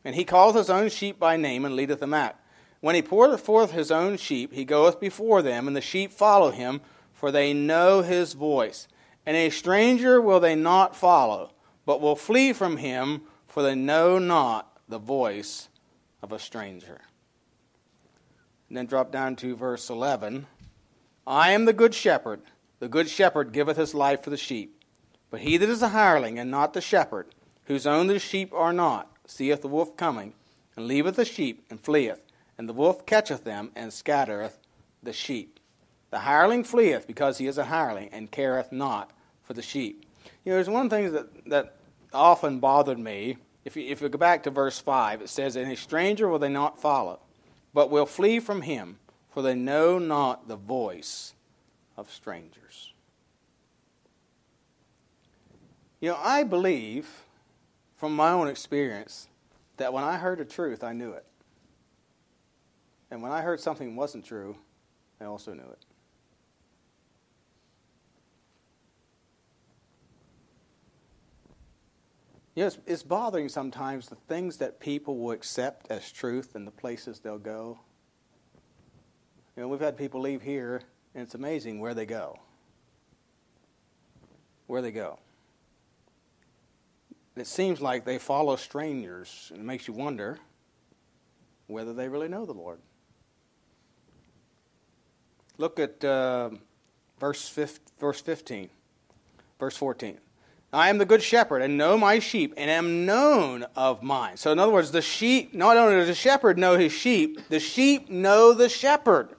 And 0.04 0.16
he 0.16 0.24
calleth 0.24 0.56
his 0.56 0.70
own 0.70 0.88
sheep 0.88 1.18
by 1.18 1.37
name, 1.37 1.64
and 1.64 1.76
leadeth 1.76 2.00
them 2.00 2.14
out. 2.14 2.34
When 2.80 2.94
he 2.94 3.02
poureth 3.02 3.40
forth 3.40 3.72
his 3.72 3.90
own 3.90 4.16
sheep, 4.16 4.52
he 4.52 4.64
goeth 4.64 5.00
before 5.00 5.42
them, 5.42 5.66
and 5.66 5.74
the 5.74 5.80
sheep 5.80 6.12
follow 6.12 6.50
him, 6.50 6.80
for 7.12 7.32
they 7.32 7.52
know 7.52 8.02
his 8.02 8.34
voice. 8.34 8.86
And 9.26 9.36
a 9.36 9.50
stranger 9.50 10.20
will 10.20 10.40
they 10.40 10.54
not 10.54 10.94
follow, 10.94 11.52
but 11.84 12.00
will 12.00 12.16
flee 12.16 12.52
from 12.52 12.76
him, 12.76 13.22
for 13.46 13.62
they 13.62 13.74
know 13.74 14.18
not 14.18 14.78
the 14.88 14.98
voice 14.98 15.68
of 16.22 16.32
a 16.32 16.38
stranger. 16.38 17.00
And 18.68 18.76
then 18.76 18.86
drop 18.86 19.10
down 19.10 19.34
to 19.36 19.56
verse 19.56 19.90
11. 19.90 20.46
I 21.26 21.50
am 21.50 21.64
the 21.64 21.72
good 21.72 21.94
shepherd. 21.94 22.42
The 22.78 22.88
good 22.88 23.08
shepherd 23.08 23.52
giveth 23.52 23.76
his 23.76 23.94
life 23.94 24.22
for 24.22 24.30
the 24.30 24.36
sheep. 24.36 24.82
But 25.30 25.40
he 25.40 25.56
that 25.56 25.68
is 25.68 25.82
a 25.82 25.88
hireling, 25.88 26.38
and 26.38 26.50
not 26.50 26.72
the 26.72 26.80
shepherd, 26.80 27.34
whose 27.64 27.86
own 27.86 28.06
the 28.06 28.18
sheep 28.18 28.52
are 28.54 28.72
not, 28.72 29.10
seeth 29.26 29.62
the 29.62 29.68
wolf 29.68 29.96
coming, 29.96 30.32
and 30.76 30.86
leaveth 30.86 31.16
the 31.16 31.24
sheep, 31.24 31.66
and 31.68 31.80
fleeth. 31.80 32.20
And 32.58 32.68
the 32.68 32.72
wolf 32.72 33.06
catcheth 33.06 33.44
them, 33.44 33.70
and 33.76 33.92
scattereth 33.92 34.58
the 35.02 35.12
sheep. 35.12 35.60
The 36.10 36.18
hireling 36.18 36.64
fleeth, 36.64 37.06
because 37.06 37.38
he 37.38 37.46
is 37.46 37.56
a 37.56 37.64
hireling, 37.64 38.08
and 38.12 38.30
careth 38.30 38.72
not 38.72 39.12
for 39.42 39.54
the 39.54 39.62
sheep. 39.62 40.04
You 40.44 40.50
know, 40.50 40.56
there's 40.56 40.68
one 40.68 40.90
thing 40.90 41.12
that, 41.12 41.48
that 41.48 41.76
often 42.12 42.58
bothered 42.58 42.98
me. 42.98 43.38
If 43.64 43.76
you, 43.76 43.84
if 43.84 44.00
you 44.00 44.08
go 44.08 44.18
back 44.18 44.42
to 44.44 44.50
verse 44.50 44.78
5, 44.78 45.22
it 45.22 45.28
says, 45.28 45.56
And 45.56 45.70
a 45.70 45.76
stranger 45.76 46.28
will 46.28 46.38
they 46.38 46.48
not 46.48 46.80
follow, 46.80 47.20
but 47.72 47.90
will 47.90 48.06
flee 48.06 48.40
from 48.40 48.62
him, 48.62 48.98
for 49.30 49.42
they 49.42 49.54
know 49.54 49.98
not 49.98 50.48
the 50.48 50.56
voice 50.56 51.34
of 51.96 52.10
strangers. 52.10 52.92
You 56.00 56.10
know, 56.10 56.18
I 56.22 56.44
believe 56.44 57.08
from 57.96 58.14
my 58.14 58.30
own 58.30 58.48
experience 58.48 59.28
that 59.76 59.92
when 59.92 60.04
I 60.04 60.16
heard 60.16 60.38
the 60.38 60.44
truth, 60.44 60.84
I 60.84 60.92
knew 60.92 61.12
it. 61.12 61.24
And 63.10 63.22
when 63.22 63.32
I 63.32 63.40
heard 63.40 63.60
something 63.60 63.96
wasn't 63.96 64.24
true, 64.24 64.56
I 65.20 65.24
also 65.24 65.54
knew 65.54 65.62
it. 65.62 65.84
You 72.54 72.64
know, 72.64 72.66
it's, 72.66 72.78
it's 72.86 73.02
bothering 73.04 73.48
sometimes 73.48 74.08
the 74.08 74.16
things 74.16 74.56
that 74.56 74.80
people 74.80 75.16
will 75.18 75.30
accept 75.30 75.90
as 75.90 76.10
truth 76.10 76.56
and 76.56 76.66
the 76.66 76.72
places 76.72 77.20
they'll 77.20 77.38
go. 77.38 77.78
You 79.56 79.62
know, 79.62 79.68
we've 79.68 79.80
had 79.80 79.96
people 79.96 80.20
leave 80.20 80.42
here, 80.42 80.82
and 81.14 81.22
it's 81.22 81.34
amazing 81.34 81.78
where 81.78 81.94
they 81.94 82.04
go. 82.04 82.36
Where 84.66 84.82
they 84.82 84.90
go. 84.90 85.20
It 87.36 87.46
seems 87.46 87.80
like 87.80 88.04
they 88.04 88.18
follow 88.18 88.56
strangers, 88.56 89.52
and 89.52 89.60
it 89.60 89.64
makes 89.64 89.86
you 89.86 89.94
wonder 89.94 90.38
whether 91.68 91.92
they 91.92 92.08
really 92.08 92.28
know 92.28 92.44
the 92.44 92.52
Lord. 92.52 92.80
Look 95.58 95.80
at 95.80 96.04
uh, 96.04 96.50
verse, 97.18 97.48
15, 97.48 97.80
verse 97.98 98.20
15, 98.20 98.70
verse 99.58 99.76
14. 99.76 100.18
I 100.72 100.88
am 100.88 100.98
the 100.98 101.04
good 101.04 101.22
shepherd 101.22 101.62
and 101.62 101.76
know 101.76 101.96
my 101.98 102.18
sheep 102.18 102.54
and 102.56 102.70
am 102.70 103.04
known 103.06 103.64
of 103.74 104.02
mine. 104.02 104.36
So, 104.36 104.52
in 104.52 104.58
other 104.58 104.72
words, 104.72 104.92
the 104.92 105.02
sheep, 105.02 105.54
not 105.54 105.76
only 105.76 105.96
does 105.96 106.08
the 106.08 106.14
shepherd 106.14 106.58
know 106.58 106.78
his 106.78 106.92
sheep, 106.92 107.48
the 107.48 107.58
sheep 107.58 108.08
know 108.08 108.52
the 108.52 108.68
shepherd. 108.68 109.30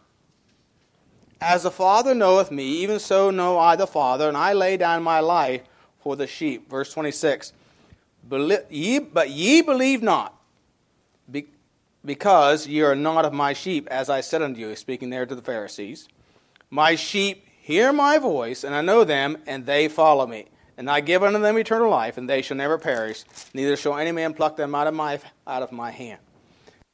As 1.40 1.64
the 1.64 1.72
Father 1.72 2.14
knoweth 2.14 2.52
me, 2.52 2.66
even 2.66 3.00
so 3.00 3.30
know 3.30 3.58
I 3.58 3.78
the 3.78 3.88
Father, 3.88 4.28
and 4.28 4.36
I 4.36 4.52
lay 4.54 4.76
down 4.76 5.04
my 5.04 5.22
life 5.22 5.62
for 6.02 6.18
the 6.18 6.28
sheep. 6.28 6.70
Verse 6.70 6.92
26. 6.92 7.54
But 8.28 8.72
ye 8.72 9.62
believe 9.62 10.04
not, 10.04 10.38
because 12.04 12.68
ye 12.68 12.82
are 12.82 12.96
not 12.96 13.26
of 13.26 13.34
my 13.34 13.54
sheep, 13.54 13.88
as 13.90 14.10
I 14.10 14.22
said 14.22 14.42
unto 14.42 14.60
you, 14.60 14.76
speaking 14.76 15.10
there 15.10 15.26
to 15.26 15.36
the 15.36 15.42
Pharisees. 15.42 16.08
My 16.70 16.96
sheep 16.96 17.46
hear 17.62 17.92
my 17.92 18.18
voice, 18.18 18.64
and 18.64 18.74
I 18.74 18.82
know 18.82 19.04
them, 19.04 19.38
and 19.46 19.66
they 19.66 19.88
follow 19.88 20.26
me. 20.26 20.46
And 20.78 20.90
I 20.90 21.02
give 21.02 21.24
unto 21.24 21.40
them 21.40 21.58
eternal 21.58 21.90
life, 21.90 22.18
and 22.18 22.30
they 22.30 22.42
shall 22.42 22.58
never 22.58 22.78
perish, 22.78 23.26
neither 23.54 23.76
shall 23.76 23.98
any 23.98 24.12
man 24.12 24.34
pluck 24.34 24.56
them 24.56 24.74
out 24.74 24.88
of 24.88 24.94
my, 24.94 25.20
out 25.46 25.62
of 25.62 25.72
my 25.72 25.92
hand. 25.92 26.20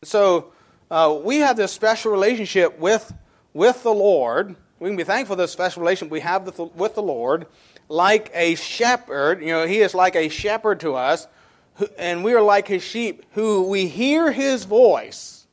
So 0.03 0.53
uh, 0.89 1.19
we 1.23 1.37
have 1.37 1.55
this 1.55 1.71
special 1.71 2.11
relationship 2.11 2.79
with, 2.79 3.13
with 3.53 3.83
the 3.83 3.93
Lord. 3.93 4.55
We 4.79 4.89
can 4.89 4.97
be 4.97 5.03
thankful 5.03 5.35
for 5.35 5.41
this 5.41 5.51
special 5.51 5.81
relationship 5.81 6.11
we 6.11 6.21
have 6.21 6.45
with 6.45 6.57
the, 6.57 6.65
with 6.65 6.95
the 6.95 7.03
Lord. 7.03 7.47
Like 7.87 8.31
a 8.33 8.55
shepherd, 8.55 9.41
you 9.41 9.47
know, 9.47 9.67
he 9.67 9.81
is 9.81 9.93
like 9.93 10.15
a 10.15 10.29
shepherd 10.29 10.79
to 10.79 10.95
us, 10.95 11.27
and 11.97 12.23
we 12.23 12.33
are 12.33 12.41
like 12.41 12.67
his 12.67 12.83
sheep, 12.83 13.25
who 13.31 13.67
we 13.67 13.87
hear 13.87 14.31
his 14.31 14.65
voice, 14.65 15.47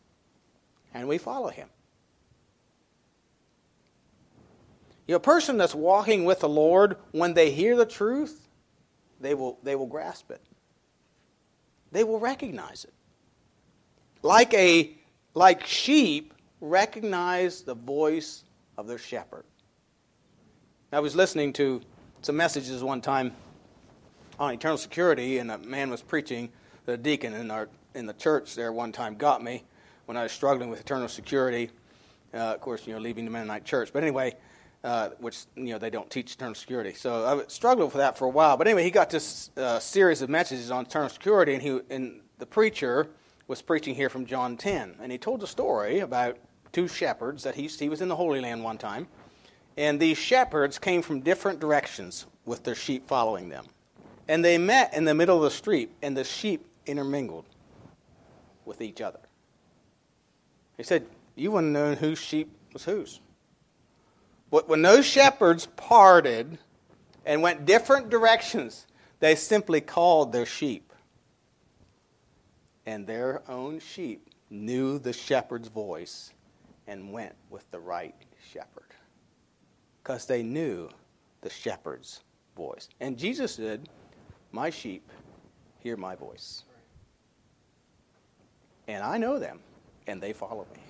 and 0.94 1.08
we 1.08 1.18
follow 1.18 1.48
him. 1.48 1.68
You 5.06 5.12
know, 5.12 5.16
a 5.16 5.20
person 5.20 5.56
that's 5.56 5.74
walking 5.74 6.24
with 6.24 6.40
the 6.40 6.48
Lord, 6.48 6.96
when 7.10 7.34
they 7.34 7.50
hear 7.50 7.76
the 7.76 7.86
truth, 7.86 8.48
they 9.20 9.34
will, 9.34 9.58
they 9.62 9.74
will 9.74 9.86
grasp 9.86 10.30
it. 10.30 10.40
They 11.90 12.04
will 12.04 12.20
recognize 12.20 12.84
it. 12.84 12.92
Like, 14.22 14.54
a, 14.54 14.92
like 15.34 15.66
sheep 15.66 16.32
recognize 16.60 17.62
the 17.62 17.74
voice 17.74 18.44
of 18.78 18.86
their 18.86 18.98
shepherd. 18.98 19.44
I 20.92 21.00
was 21.00 21.16
listening 21.16 21.52
to 21.54 21.80
some 22.20 22.36
messages 22.36 22.82
one 22.82 23.00
time 23.00 23.32
on 24.42 24.52
eternal 24.52 24.76
security, 24.76 25.38
and 25.38 25.52
a 25.52 25.58
man 25.58 25.88
was 25.88 26.02
preaching, 26.02 26.50
the 26.84 26.96
deacon 26.96 27.32
in, 27.32 27.48
our, 27.48 27.68
in 27.94 28.06
the 28.06 28.12
church 28.12 28.56
there 28.56 28.72
one 28.72 28.90
time 28.90 29.14
got 29.14 29.42
me 29.42 29.62
when 30.06 30.16
I 30.16 30.24
was 30.24 30.32
struggling 30.32 30.68
with 30.68 30.80
eternal 30.80 31.06
security. 31.06 31.70
Uh, 32.34 32.38
of 32.38 32.60
course, 32.60 32.84
you 32.84 32.92
know, 32.92 32.98
leaving 32.98 33.24
the 33.24 33.30
Mennonite 33.30 33.64
church. 33.64 33.90
But 33.92 34.02
anyway, 34.02 34.34
uh, 34.82 35.10
which 35.20 35.44
you 35.54 35.66
know 35.66 35.78
they 35.78 35.90
don't 35.90 36.10
teach 36.10 36.34
eternal 36.34 36.56
security. 36.56 36.92
So 36.92 37.24
I 37.24 37.44
struggled 37.46 37.92
with 37.92 37.98
that 37.98 38.18
for 38.18 38.24
a 38.24 38.30
while. 38.30 38.56
But 38.56 38.66
anyway, 38.66 38.82
he 38.82 38.90
got 38.90 39.10
this 39.10 39.50
uh, 39.56 39.78
series 39.78 40.22
of 40.22 40.28
messages 40.28 40.72
on 40.72 40.86
eternal 40.86 41.08
security, 41.08 41.54
and 41.54 41.62
he 41.62 41.80
and 41.88 42.20
the 42.38 42.46
preacher 42.46 43.10
was 43.46 43.62
preaching 43.62 43.94
here 43.94 44.08
from 44.08 44.26
John 44.26 44.56
10, 44.56 44.96
and 45.00 45.12
he 45.12 45.18
told 45.18 45.42
a 45.44 45.46
story 45.46 46.00
about 46.00 46.36
two 46.72 46.88
shepherds 46.88 47.44
that 47.44 47.54
he 47.54 47.68
he 47.68 47.88
was 47.88 48.00
in 48.00 48.08
the 48.08 48.16
Holy 48.16 48.40
Land 48.40 48.64
one 48.64 48.78
time, 48.78 49.06
and 49.76 50.00
these 50.00 50.18
shepherds 50.18 50.80
came 50.80 51.00
from 51.00 51.20
different 51.20 51.60
directions 51.60 52.26
with 52.44 52.64
their 52.64 52.74
sheep 52.74 53.06
following 53.06 53.48
them, 53.50 53.66
and 54.32 54.42
they 54.42 54.56
met 54.56 54.94
in 54.94 55.04
the 55.04 55.14
middle 55.14 55.36
of 55.36 55.42
the 55.42 55.50
street, 55.50 55.90
and 56.00 56.16
the 56.16 56.24
sheep 56.24 56.66
intermingled 56.86 57.44
with 58.64 58.80
each 58.80 59.02
other. 59.02 59.20
He 60.78 60.82
said, 60.82 61.06
"You 61.34 61.52
wouldn't 61.52 61.74
know 61.74 61.94
whose 61.94 62.18
sheep 62.18 62.50
was 62.72 62.84
whose." 62.84 63.20
But 64.50 64.68
when 64.68 64.80
those 64.80 65.04
shepherds 65.04 65.66
parted 65.76 66.58
and 67.26 67.42
went 67.42 67.66
different 67.66 68.08
directions, 68.08 68.86
they 69.20 69.34
simply 69.34 69.82
called 69.82 70.32
their 70.32 70.46
sheep. 70.46 70.94
And 72.86 73.06
their 73.06 73.42
own 73.50 73.80
sheep 73.80 74.30
knew 74.48 74.98
the 74.98 75.12
shepherd's 75.12 75.68
voice 75.68 76.32
and 76.86 77.12
went 77.12 77.34
with 77.50 77.70
the 77.70 77.80
right 77.80 78.14
shepherd. 78.50 78.94
Because 80.02 80.24
they 80.24 80.42
knew 80.42 80.88
the 81.42 81.50
shepherd's 81.50 82.22
voice. 82.56 82.88
And 82.98 83.18
Jesus 83.18 83.56
said, 83.56 83.90
My 84.52 84.68
sheep 84.70 85.10
hear 85.80 85.96
my 85.96 86.14
voice. 86.14 86.62
And 88.86 89.02
I 89.02 89.16
know 89.16 89.38
them, 89.38 89.60
and 90.06 90.20
they 90.20 90.32
follow 90.32 90.66
me. 90.74 90.82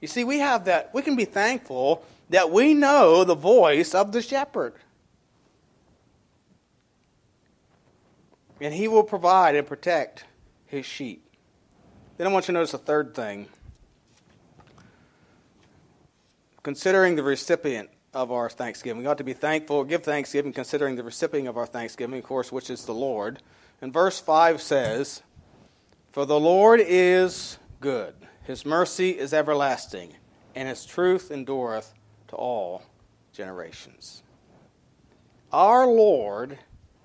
You 0.00 0.08
see, 0.08 0.24
we 0.24 0.40
have 0.40 0.64
that, 0.66 0.92
we 0.92 1.02
can 1.02 1.16
be 1.16 1.24
thankful 1.24 2.04
that 2.30 2.50
we 2.50 2.74
know 2.74 3.24
the 3.24 3.34
voice 3.34 3.94
of 3.94 4.12
the 4.12 4.20
shepherd. 4.20 4.74
And 8.60 8.74
he 8.74 8.88
will 8.88 9.04
provide 9.04 9.54
and 9.54 9.66
protect 9.66 10.24
his 10.66 10.84
sheep. 10.84 11.22
Then 12.16 12.26
I 12.26 12.32
want 12.32 12.44
you 12.44 12.52
to 12.52 12.52
notice 12.52 12.74
a 12.74 12.78
third 12.78 13.14
thing. 13.14 13.46
Considering 16.62 17.16
the 17.16 17.22
recipient 17.22 17.90
of 18.16 18.32
our 18.32 18.48
thanksgiving. 18.48 19.02
We 19.02 19.06
ought 19.06 19.18
to 19.18 19.24
be 19.24 19.34
thankful, 19.34 19.84
give 19.84 20.02
thanksgiving, 20.02 20.52
considering 20.52 20.96
the 20.96 21.04
recipient 21.04 21.48
of 21.48 21.58
our 21.58 21.66
thanksgiving, 21.66 22.18
of 22.18 22.24
course, 22.24 22.50
which 22.50 22.70
is 22.70 22.86
the 22.86 22.94
Lord. 22.94 23.42
And 23.82 23.92
verse 23.92 24.18
5 24.18 24.62
says, 24.62 25.22
For 26.12 26.24
the 26.24 26.40
Lord 26.40 26.80
is 26.82 27.58
good, 27.80 28.14
his 28.42 28.64
mercy 28.64 29.10
is 29.10 29.34
everlasting, 29.34 30.14
and 30.54 30.66
his 30.66 30.86
truth 30.86 31.30
endureth 31.30 31.92
to 32.28 32.36
all 32.36 32.82
generations. 33.34 34.22
Our 35.52 35.86
Lord 35.86 36.58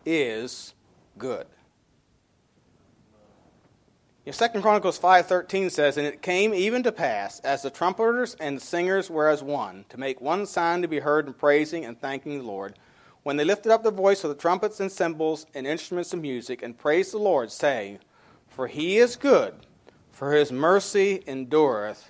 is 0.05 0.73
good. 1.17 1.45
In 4.25 4.33
2 4.33 4.61
Chronicles 4.61 4.99
5.13 4.99 5.71
says, 5.71 5.97
And 5.97 6.05
it 6.05 6.21
came 6.21 6.53
even 6.53 6.83
to 6.83 6.91
pass, 6.91 7.39
as 7.39 7.63
the 7.63 7.69
trumpeters 7.71 8.35
and 8.39 8.61
singers 8.61 9.09
were 9.09 9.27
as 9.27 9.41
one, 9.41 9.85
to 9.89 9.99
make 9.99 10.21
one 10.21 10.45
sign 10.45 10.81
to 10.83 10.87
be 10.87 10.99
heard 10.99 11.25
in 11.25 11.33
praising 11.33 11.85
and 11.85 11.99
thanking 11.99 12.37
the 12.37 12.43
Lord, 12.43 12.77
when 13.23 13.37
they 13.37 13.43
lifted 13.43 13.71
up 13.71 13.83
the 13.83 13.91
voice 13.91 14.23
of 14.23 14.29
the 14.29 14.35
trumpets 14.35 14.79
and 14.79 14.91
cymbals 14.91 15.45
and 15.55 15.65
instruments 15.65 16.13
of 16.13 16.21
music, 16.21 16.61
and 16.61 16.77
praised 16.77 17.13
the 17.13 17.17
Lord, 17.17 17.51
saying, 17.51 17.99
For 18.47 18.67
he 18.67 18.97
is 18.97 19.15
good, 19.15 19.55
for 20.11 20.33
his 20.33 20.51
mercy 20.51 21.23
endureth 21.25 22.09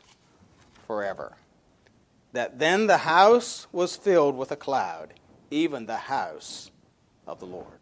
forever 0.86 1.38
that 2.34 2.60
then 2.60 2.88
the 2.88 3.00
house 3.00 3.67
was 3.71 3.95
filled 3.95 4.38
with 4.38 4.52
a 4.52 4.56
cloud, 4.56 5.13
even 5.50 5.86
the 5.86 5.97
house 5.97 6.71
of 7.28 7.39
the 7.39 7.45
Lord. 7.45 7.81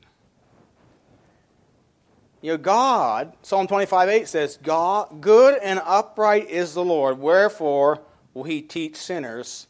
You 2.42 2.54
know, 2.54 2.58
God, 2.58 3.34
Psalm 3.42 3.68
25 3.68 4.10
8 4.10 4.28
says, 4.28 4.58
God, 4.64 5.22
good 5.22 5.60
and 5.62 5.82
upright 5.84 6.50
is 6.50 6.74
the 6.74 6.84
Lord, 6.84 7.20
wherefore 7.20 8.02
will 8.34 8.44
he 8.44 8.62
teach 8.62 8.96
sinners 8.96 9.68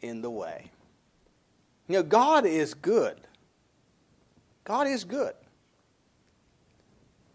in 0.00 0.22
the 0.22 0.30
way. 0.30 0.70
You 1.88 1.96
know, 1.96 2.02
God 2.02 2.46
is 2.46 2.74
good. 2.74 3.16
God 4.64 4.86
is 4.86 5.04
good. 5.04 5.34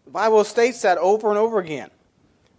The 0.06 0.10
Bible 0.10 0.42
states 0.44 0.82
that 0.82 0.98
over 0.98 1.28
and 1.28 1.38
over 1.38 1.58
again. 1.58 1.90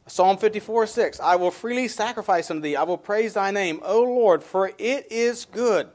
Psalm 0.08 0.38
54 0.38 0.88
6 0.88 1.20
I 1.20 1.36
will 1.36 1.52
freely 1.52 1.88
sacrifice 1.88 2.52
unto 2.52 2.62
thee, 2.62 2.76
I 2.76 2.84
will 2.84 2.98
praise 2.98 3.34
thy 3.34 3.52
name, 3.52 3.80
O 3.84 4.04
Lord, 4.04 4.44
for 4.44 4.72
it 4.78 5.12
is 5.12 5.46
good. 5.46 5.90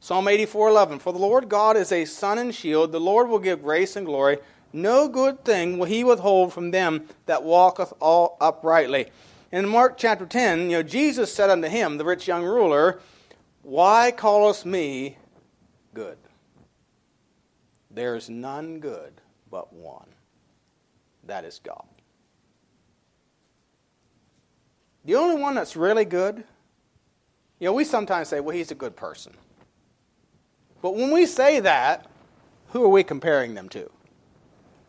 Psalm 0.00 0.28
84 0.28 0.68
11 0.68 0.98
For 0.98 1.12
the 1.12 1.18
Lord 1.18 1.48
God 1.48 1.76
is 1.76 1.92
a 1.92 2.04
sun 2.04 2.38
and 2.38 2.54
shield, 2.54 2.92
the 2.92 3.00
Lord 3.00 3.28
will 3.28 3.38
give 3.38 3.62
grace 3.62 3.96
and 3.96 4.06
glory. 4.06 4.38
No 4.76 5.08
good 5.08 5.42
thing 5.42 5.78
will 5.78 5.86
he 5.86 6.04
withhold 6.04 6.52
from 6.52 6.70
them 6.70 7.08
that 7.24 7.42
walketh 7.42 7.94
all 7.98 8.36
uprightly. 8.42 9.06
In 9.50 9.66
Mark 9.66 9.96
chapter 9.96 10.26
10, 10.26 10.68
you 10.68 10.76
know, 10.76 10.82
Jesus 10.82 11.32
said 11.32 11.48
unto 11.48 11.66
him, 11.66 11.96
the 11.96 12.04
rich 12.04 12.28
young 12.28 12.44
ruler, 12.44 13.00
Why 13.62 14.10
callest 14.10 14.66
me 14.66 15.16
good? 15.94 16.18
There 17.90 18.16
is 18.16 18.28
none 18.28 18.78
good 18.78 19.14
but 19.50 19.72
one. 19.72 20.08
That 21.24 21.46
is 21.46 21.58
God. 21.64 21.86
The 25.06 25.14
only 25.14 25.40
one 25.40 25.54
that's 25.54 25.74
really 25.74 26.04
good, 26.04 26.44
you 27.60 27.64
know, 27.64 27.72
we 27.72 27.84
sometimes 27.84 28.28
say, 28.28 28.40
well, 28.40 28.54
he's 28.54 28.72
a 28.72 28.74
good 28.74 28.94
person. 28.94 29.32
But 30.82 30.96
when 30.96 31.12
we 31.12 31.24
say 31.24 31.60
that, 31.60 32.10
who 32.68 32.84
are 32.84 32.88
we 32.88 33.02
comparing 33.02 33.54
them 33.54 33.70
to? 33.70 33.90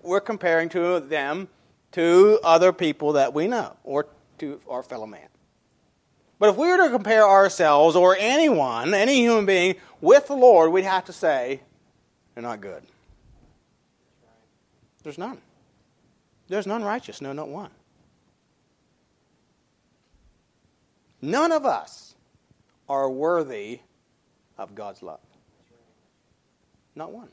We're 0.07 0.21
comparing 0.21 0.69
to 0.69 1.01
them 1.01 1.49
to 1.91 2.39
other 2.41 2.71
people 2.71 3.13
that 3.13 3.33
we 3.33 3.47
know 3.47 3.75
or 3.83 4.07
to 4.37 4.61
our 4.69 4.81
fellow 4.81 5.05
man. 5.05 5.27
But 6.39 6.49
if 6.49 6.55
we 6.55 6.67
were 6.67 6.77
to 6.77 6.89
compare 6.89 7.27
ourselves 7.27 7.95
or 7.95 8.15
anyone, 8.17 8.93
any 8.93 9.15
human 9.17 9.45
being, 9.45 9.75
with 9.99 10.27
the 10.27 10.35
Lord, 10.35 10.71
we'd 10.71 10.85
have 10.85 11.05
to 11.05 11.13
say, 11.13 11.61
they're 12.33 12.43
not 12.43 12.61
good. 12.61 12.83
There's 15.03 15.17
none. 15.17 15.39
There's 16.47 16.67
none 16.67 16.83
righteous, 16.83 17.19
no, 17.19 17.33
not 17.33 17.49
one. 17.49 17.71
None 21.21 21.51
of 21.51 21.65
us 21.65 22.15
are 22.87 23.09
worthy 23.09 23.79
of 24.57 24.73
God's 24.73 25.03
love. 25.03 25.19
Not 26.95 27.11
one. 27.11 27.29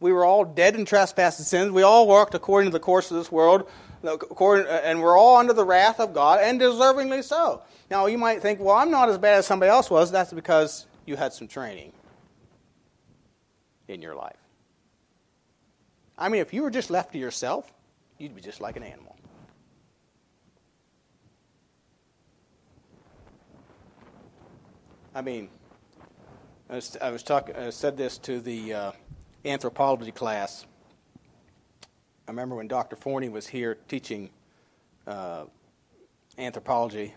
We 0.00 0.12
were 0.12 0.24
all 0.24 0.44
dead 0.44 0.76
in 0.76 0.84
trespasses 0.84 1.40
and 1.40 1.46
sins. 1.46 1.72
We 1.72 1.82
all 1.82 2.06
walked 2.06 2.34
according 2.34 2.70
to 2.70 2.72
the 2.72 2.80
course 2.80 3.10
of 3.10 3.16
this 3.16 3.32
world, 3.32 3.68
and 4.02 5.02
we're 5.02 5.18
all 5.18 5.36
under 5.36 5.52
the 5.52 5.64
wrath 5.64 5.98
of 5.98 6.14
God, 6.14 6.40
and 6.40 6.60
deservingly 6.60 7.24
so. 7.24 7.62
Now, 7.90 8.06
you 8.06 8.18
might 8.18 8.40
think, 8.40 8.60
well, 8.60 8.76
I'm 8.76 8.90
not 8.90 9.08
as 9.08 9.18
bad 9.18 9.38
as 9.38 9.46
somebody 9.46 9.70
else 9.70 9.90
was. 9.90 10.10
That's 10.12 10.32
because 10.32 10.86
you 11.04 11.16
had 11.16 11.32
some 11.32 11.48
training 11.48 11.92
in 13.88 14.02
your 14.02 14.14
life. 14.14 14.36
I 16.16 16.28
mean, 16.28 16.42
if 16.42 16.52
you 16.52 16.62
were 16.62 16.70
just 16.70 16.90
left 16.90 17.12
to 17.12 17.18
yourself, 17.18 17.72
you'd 18.18 18.34
be 18.34 18.40
just 18.40 18.60
like 18.60 18.76
an 18.76 18.82
animal. 18.82 19.16
I 25.14 25.22
mean, 25.22 25.48
I 26.70 26.76
was, 26.76 26.96
I 27.00 27.10
was 27.10 27.22
talking, 27.22 27.56
I 27.56 27.70
said 27.70 27.96
this 27.96 28.18
to 28.18 28.40
the 28.40 28.74
uh, 28.74 28.92
anthropology 29.48 30.12
class. 30.12 30.66
I 32.26 32.30
remember 32.30 32.56
when 32.56 32.68
Dr. 32.68 32.96
Forney 32.96 33.28
was 33.28 33.46
here 33.46 33.78
teaching 33.88 34.30
uh, 35.06 35.44
anthropology, 36.36 37.14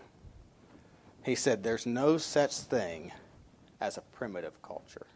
he 1.24 1.34
said, 1.34 1.62
There's 1.62 1.86
no 1.86 2.18
such 2.18 2.54
thing 2.54 3.12
as 3.80 3.96
a 3.96 4.00
primitive 4.00 4.60
culture. 4.62 5.06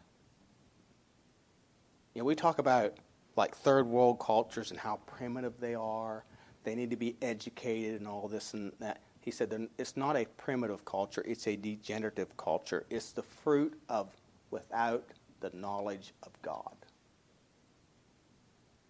You 2.13 2.21
know, 2.21 2.25
we 2.25 2.35
talk 2.35 2.59
about 2.59 2.93
like 3.35 3.55
third 3.55 3.87
world 3.87 4.19
cultures 4.19 4.71
and 4.71 4.79
how 4.79 4.99
primitive 5.05 5.59
they 5.59 5.75
are. 5.75 6.23
They 6.63 6.75
need 6.75 6.89
to 6.89 6.95
be 6.95 7.15
educated 7.21 7.99
and 7.99 8.07
all 8.07 8.27
this 8.27 8.53
and 8.53 8.71
that. 8.79 9.01
He 9.21 9.31
said 9.31 9.67
it's 9.77 9.97
not 9.97 10.15
a 10.15 10.25
primitive 10.37 10.85
culture, 10.85 11.23
it's 11.27 11.47
a 11.47 11.55
degenerative 11.55 12.35
culture. 12.37 12.85
It's 12.89 13.11
the 13.11 13.23
fruit 13.23 13.77
of 13.89 14.09
without 14.51 15.03
the 15.41 15.49
knowledge 15.53 16.13
of 16.23 16.31
God. 16.41 16.75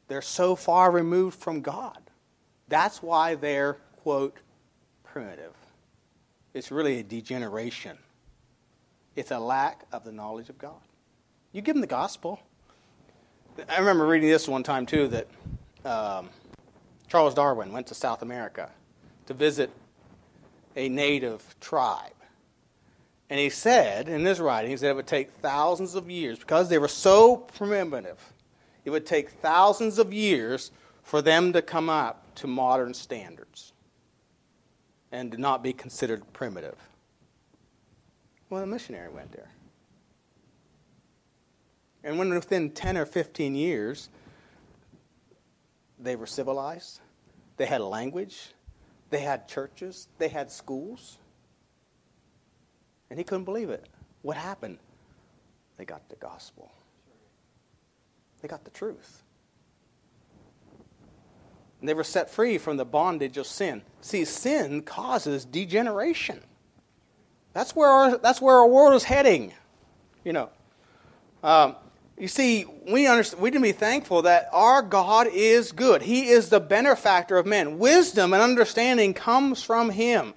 They're 0.08 0.22
so 0.22 0.56
far 0.56 0.92
removed 0.92 1.40
from 1.40 1.62
God. 1.62 2.00
That's 2.68 3.02
why 3.02 3.36
they're, 3.36 3.74
quote, 4.02 4.38
primitive. 5.04 5.54
It's 6.54 6.72
really 6.72 7.00
a 7.00 7.04
degeneration, 7.04 7.98
it's 9.16 9.32
a 9.32 9.40
lack 9.40 9.86
of 9.92 10.04
the 10.04 10.12
knowledge 10.12 10.50
of 10.50 10.58
God. 10.58 10.82
You 11.52 11.62
give 11.62 11.76
them 11.76 11.82
the 11.82 11.88
gospel. 11.88 12.40
I 13.70 13.80
remember 13.80 14.06
reading 14.06 14.30
this 14.30 14.48
one 14.48 14.64
time, 14.64 14.86
too, 14.86 15.08
that 15.08 15.28
um, 15.84 16.30
Charles 17.08 17.34
Darwin 17.34 17.72
went 17.72 17.88
to 17.88 17.96
South 17.96 18.22
America 18.22 18.70
to 19.26 19.34
visit 19.34 19.72
a 20.76 20.90
native 20.90 21.44
tribe. 21.60 22.12
And 23.30 23.40
he 23.40 23.50
said 23.50 24.08
in 24.08 24.24
his 24.24 24.40
writing, 24.40 24.72
he 24.72 24.78
said 24.78 24.92
it 24.92 24.96
would 24.96 25.08
take 25.08 25.32
thousands 25.32 25.96
of 25.96 26.10
years, 26.10 26.38
because 26.38 26.70
they 26.70 26.78
were 26.78 26.88
so 26.88 27.38
primitive, 27.38 28.34
it 28.88 28.90
would 28.90 29.06
take 29.06 29.30
thousands 29.30 30.00
of 30.00 30.14
years 30.14 30.72
for 31.04 31.22
them 31.22 31.52
to 31.52 31.62
come 31.62 31.90
up 31.90 32.34
to 32.36 32.48
modern 32.48 32.94
standards 32.94 33.74
and 35.12 35.30
to 35.34 35.38
not 35.38 35.62
be 35.62 35.74
considered 35.74 36.24
primitive. 36.32 36.78
Well, 38.50 38.62
the 38.62 38.68
missionary 38.68 39.10
went 39.10 39.34
there. 39.34 39.50
And 42.06 42.18
when 42.18 42.30
within 42.30 42.70
10 42.70 42.96
or 42.96 43.06
15 43.06 43.56
years, 43.56 44.08
they 46.00 46.16
were 46.16 46.26
civilized, 46.26 47.02
they 47.58 47.66
had 47.66 47.82
a 47.82 47.86
language, 47.86 48.54
they 49.10 49.20
had 49.20 49.50
churches, 49.50 50.08
they 50.18 50.30
had 50.30 50.50
schools. 50.50 51.18
And 53.10 53.20
he 53.20 53.26
couldn't 53.26 53.44
believe 53.44 53.70
it. 53.70 53.86
What 54.22 54.38
happened? 54.38 54.78
They 55.76 55.84
got 55.84 56.08
the 56.08 56.16
gospel, 56.16 56.72
they 58.42 58.48
got 58.48 58.64
the 58.64 58.72
truth. 58.72 59.24
And 61.80 61.88
they 61.88 61.94
were 61.94 62.04
set 62.04 62.30
free 62.30 62.58
from 62.58 62.78
the 62.78 62.86
bondage 62.86 63.38
of 63.38 63.46
sin. 63.46 63.84
See, 64.02 64.26
sin 64.26 64.82
causes 64.82 65.46
degeneration. 65.46 66.42
That's 67.54 67.76
where 67.76 67.90
our, 67.90 68.18
that's 68.18 68.42
where 68.42 68.56
our 68.56 68.68
world 68.68 68.94
is 68.94 69.04
heading. 69.04 69.54
You 70.24 70.34
know, 70.34 70.50
um, 71.44 71.76
you 72.18 72.28
see, 72.28 72.66
we, 72.88 73.08
understand, 73.08 73.42
we 73.42 73.52
can 73.52 73.62
be 73.62 73.72
thankful 73.72 74.24
that 74.24 74.50
our 74.52 74.82
God 74.82 75.28
is 75.32 75.72
good. 75.72 76.02
He 76.02 76.30
is 76.30 76.50
the 76.50 76.60
benefactor 76.60 77.38
of 77.38 77.46
men. 77.46 77.78
Wisdom 77.78 78.34
and 78.34 78.42
understanding 78.42 79.14
comes 79.14 79.62
from 79.62 79.92
Him. 79.92 80.34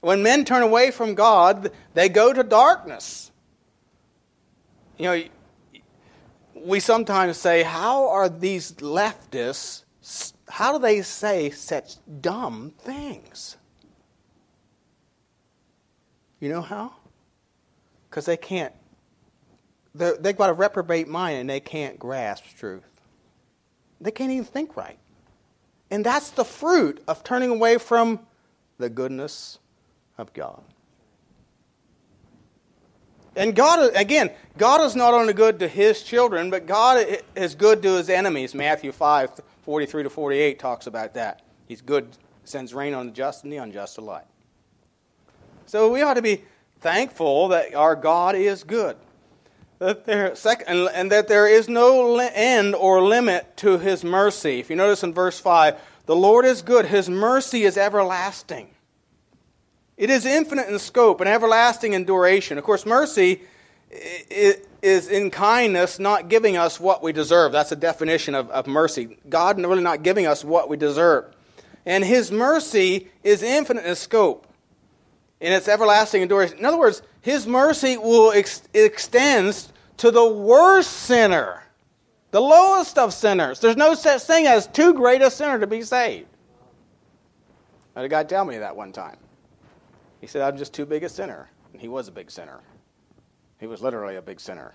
When 0.00 0.22
men 0.22 0.44
turn 0.44 0.62
away 0.62 0.90
from 0.90 1.14
God, 1.14 1.72
they 1.94 2.08
go 2.08 2.32
to 2.32 2.42
darkness. 2.42 3.30
You 4.96 5.04
know, 5.04 5.24
we 6.66 6.80
sometimes 6.80 7.36
say, 7.36 7.62
how 7.62 8.08
are 8.08 8.28
these 8.28 8.72
leftists, 8.72 10.32
how 10.48 10.72
do 10.72 10.78
they 10.78 11.02
say 11.02 11.50
such 11.50 11.94
dumb 12.20 12.72
things? 12.78 13.56
You 16.40 16.48
know 16.48 16.60
how? 16.60 16.92
Because 18.10 18.26
they 18.26 18.36
can't 18.36 18.72
they've 19.98 20.36
got 20.36 20.50
a 20.50 20.52
reprobate 20.52 21.08
mind 21.08 21.38
and 21.38 21.48
they 21.48 21.60
can't 21.60 21.98
grasp 21.98 22.44
truth. 22.58 22.82
They 24.00 24.10
can't 24.10 24.30
even 24.30 24.44
think 24.44 24.76
right. 24.76 24.98
And 25.90 26.04
that's 26.04 26.30
the 26.30 26.44
fruit 26.44 27.02
of 27.08 27.24
turning 27.24 27.50
away 27.50 27.78
from 27.78 28.20
the 28.78 28.90
goodness 28.90 29.58
of 30.18 30.32
God. 30.34 30.62
And 33.36 33.54
God, 33.54 33.94
again, 33.94 34.30
God 34.56 34.80
is 34.80 34.96
not 34.96 35.14
only 35.14 35.32
good 35.32 35.58
to 35.58 35.68
his 35.68 36.02
children, 36.02 36.50
but 36.50 36.66
God 36.66 37.06
is 37.34 37.54
good 37.54 37.82
to 37.82 37.96
his 37.96 38.08
enemies. 38.08 38.54
Matthew 38.54 38.92
5, 38.92 39.40
43 39.62 40.02
to 40.04 40.10
48 40.10 40.58
talks 40.58 40.86
about 40.86 41.14
that. 41.14 41.42
He's 41.68 41.82
good, 41.82 42.08
sends 42.44 42.72
rain 42.72 42.94
on 42.94 43.06
the 43.06 43.12
just 43.12 43.44
and 43.44 43.52
the 43.52 43.58
unjust 43.58 43.98
alike. 43.98 44.24
So 45.66 45.92
we 45.92 46.02
ought 46.02 46.14
to 46.14 46.22
be 46.22 46.44
thankful 46.80 47.48
that 47.48 47.74
our 47.74 47.94
God 47.94 48.34
is 48.34 48.64
good 48.64 48.96
that 49.78 50.06
there, 50.06 50.34
second, 50.34 50.88
and 50.94 51.12
that 51.12 51.28
there 51.28 51.46
is 51.46 51.68
no 51.68 52.18
end 52.18 52.74
or 52.74 53.02
limit 53.02 53.56
to 53.58 53.78
his 53.78 54.02
mercy. 54.02 54.58
If 54.58 54.70
you 54.70 54.76
notice 54.76 55.02
in 55.02 55.12
verse 55.12 55.38
5, 55.38 55.78
the 56.06 56.16
Lord 56.16 56.44
is 56.44 56.62
good, 56.62 56.86
his 56.86 57.08
mercy 57.08 57.64
is 57.64 57.76
everlasting. 57.76 58.68
It 59.96 60.10
is 60.10 60.26
infinite 60.26 60.68
in 60.68 60.78
scope 60.78 61.20
and 61.20 61.28
everlasting 61.28 61.94
in 61.94 62.04
duration. 62.04 62.58
Of 62.58 62.64
course, 62.64 62.84
mercy 62.84 63.42
is 63.90 65.08
in 65.08 65.30
kindness, 65.30 65.98
not 65.98 66.28
giving 66.28 66.56
us 66.56 66.78
what 66.78 67.02
we 67.02 67.12
deserve. 67.12 67.52
That's 67.52 67.72
a 67.72 67.76
definition 67.76 68.34
of, 68.34 68.50
of 68.50 68.66
mercy. 68.66 69.16
God 69.28 69.58
really 69.58 69.82
not 69.82 70.02
giving 70.02 70.26
us 70.26 70.44
what 70.44 70.68
we 70.68 70.76
deserve. 70.76 71.34
And 71.86 72.04
his 72.04 72.30
mercy 72.30 73.08
is 73.22 73.42
infinite 73.42 73.86
in 73.86 73.94
scope 73.94 74.46
and 75.40 75.52
it's 75.52 75.68
everlasting 75.68 76.22
in 76.22 76.28
duration. 76.28 76.58
In 76.58 76.64
other 76.64 76.78
words, 76.78 77.02
his 77.20 77.46
mercy 77.46 77.96
will 77.96 78.32
ex- 78.32 78.62
extends 78.72 79.72
to 79.98 80.10
the 80.10 80.26
worst 80.26 80.90
sinner, 80.90 81.62
the 82.30 82.40
lowest 82.40 82.98
of 82.98 83.12
sinners. 83.12 83.60
There's 83.60 83.76
no 83.76 83.94
such 83.94 84.22
thing 84.22 84.46
as 84.46 84.66
too 84.66 84.94
great 84.94 85.22
a 85.22 85.30
sinner 85.30 85.58
to 85.58 85.66
be 85.66 85.82
saved. 85.82 86.28
I 87.94 88.00
had 88.00 88.06
a 88.06 88.08
guy 88.08 88.24
tell 88.24 88.44
me 88.44 88.58
that 88.58 88.76
one 88.76 88.92
time. 88.92 89.16
He 90.20 90.26
said, 90.26 90.42
I'm 90.42 90.56
just 90.56 90.72
too 90.72 90.86
big 90.86 91.02
a 91.04 91.08
sinner. 91.08 91.50
And 91.72 91.80
he 91.80 91.88
was 91.88 92.08
a 92.08 92.12
big 92.12 92.30
sinner. 92.30 92.60
He 93.58 93.66
was 93.66 93.82
literally 93.82 94.16
a 94.16 94.22
big 94.22 94.40
sinner. 94.40 94.74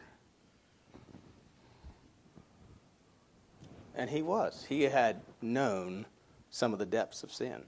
And 3.96 4.10
he 4.10 4.22
was. 4.22 4.66
He 4.68 4.84
had 4.84 5.22
known 5.42 6.06
some 6.50 6.74
of 6.74 6.80
the 6.80 6.86
depths 6.86 7.24
of 7.24 7.32
sin. 7.32 7.64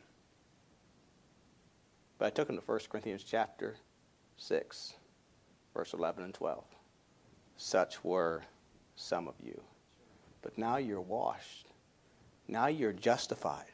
But 2.18 2.28
I 2.28 2.30
took 2.30 2.50
him 2.50 2.58
to 2.58 2.64
1 2.64 2.80
Corinthians 2.90 3.24
chapter 3.24 3.76
6, 4.38 4.94
verse 5.74 5.94
11 5.94 6.24
and 6.24 6.34
12. 6.34 6.64
Such 7.58 8.04
were 8.04 8.44
some 8.96 9.28
of 9.28 9.36
you. 9.44 9.60
But 10.42 10.58
now 10.58 10.78
you're 10.78 11.02
washed. 11.02 11.68
Now 12.48 12.68
you're 12.68 12.94
justified. 12.94 13.66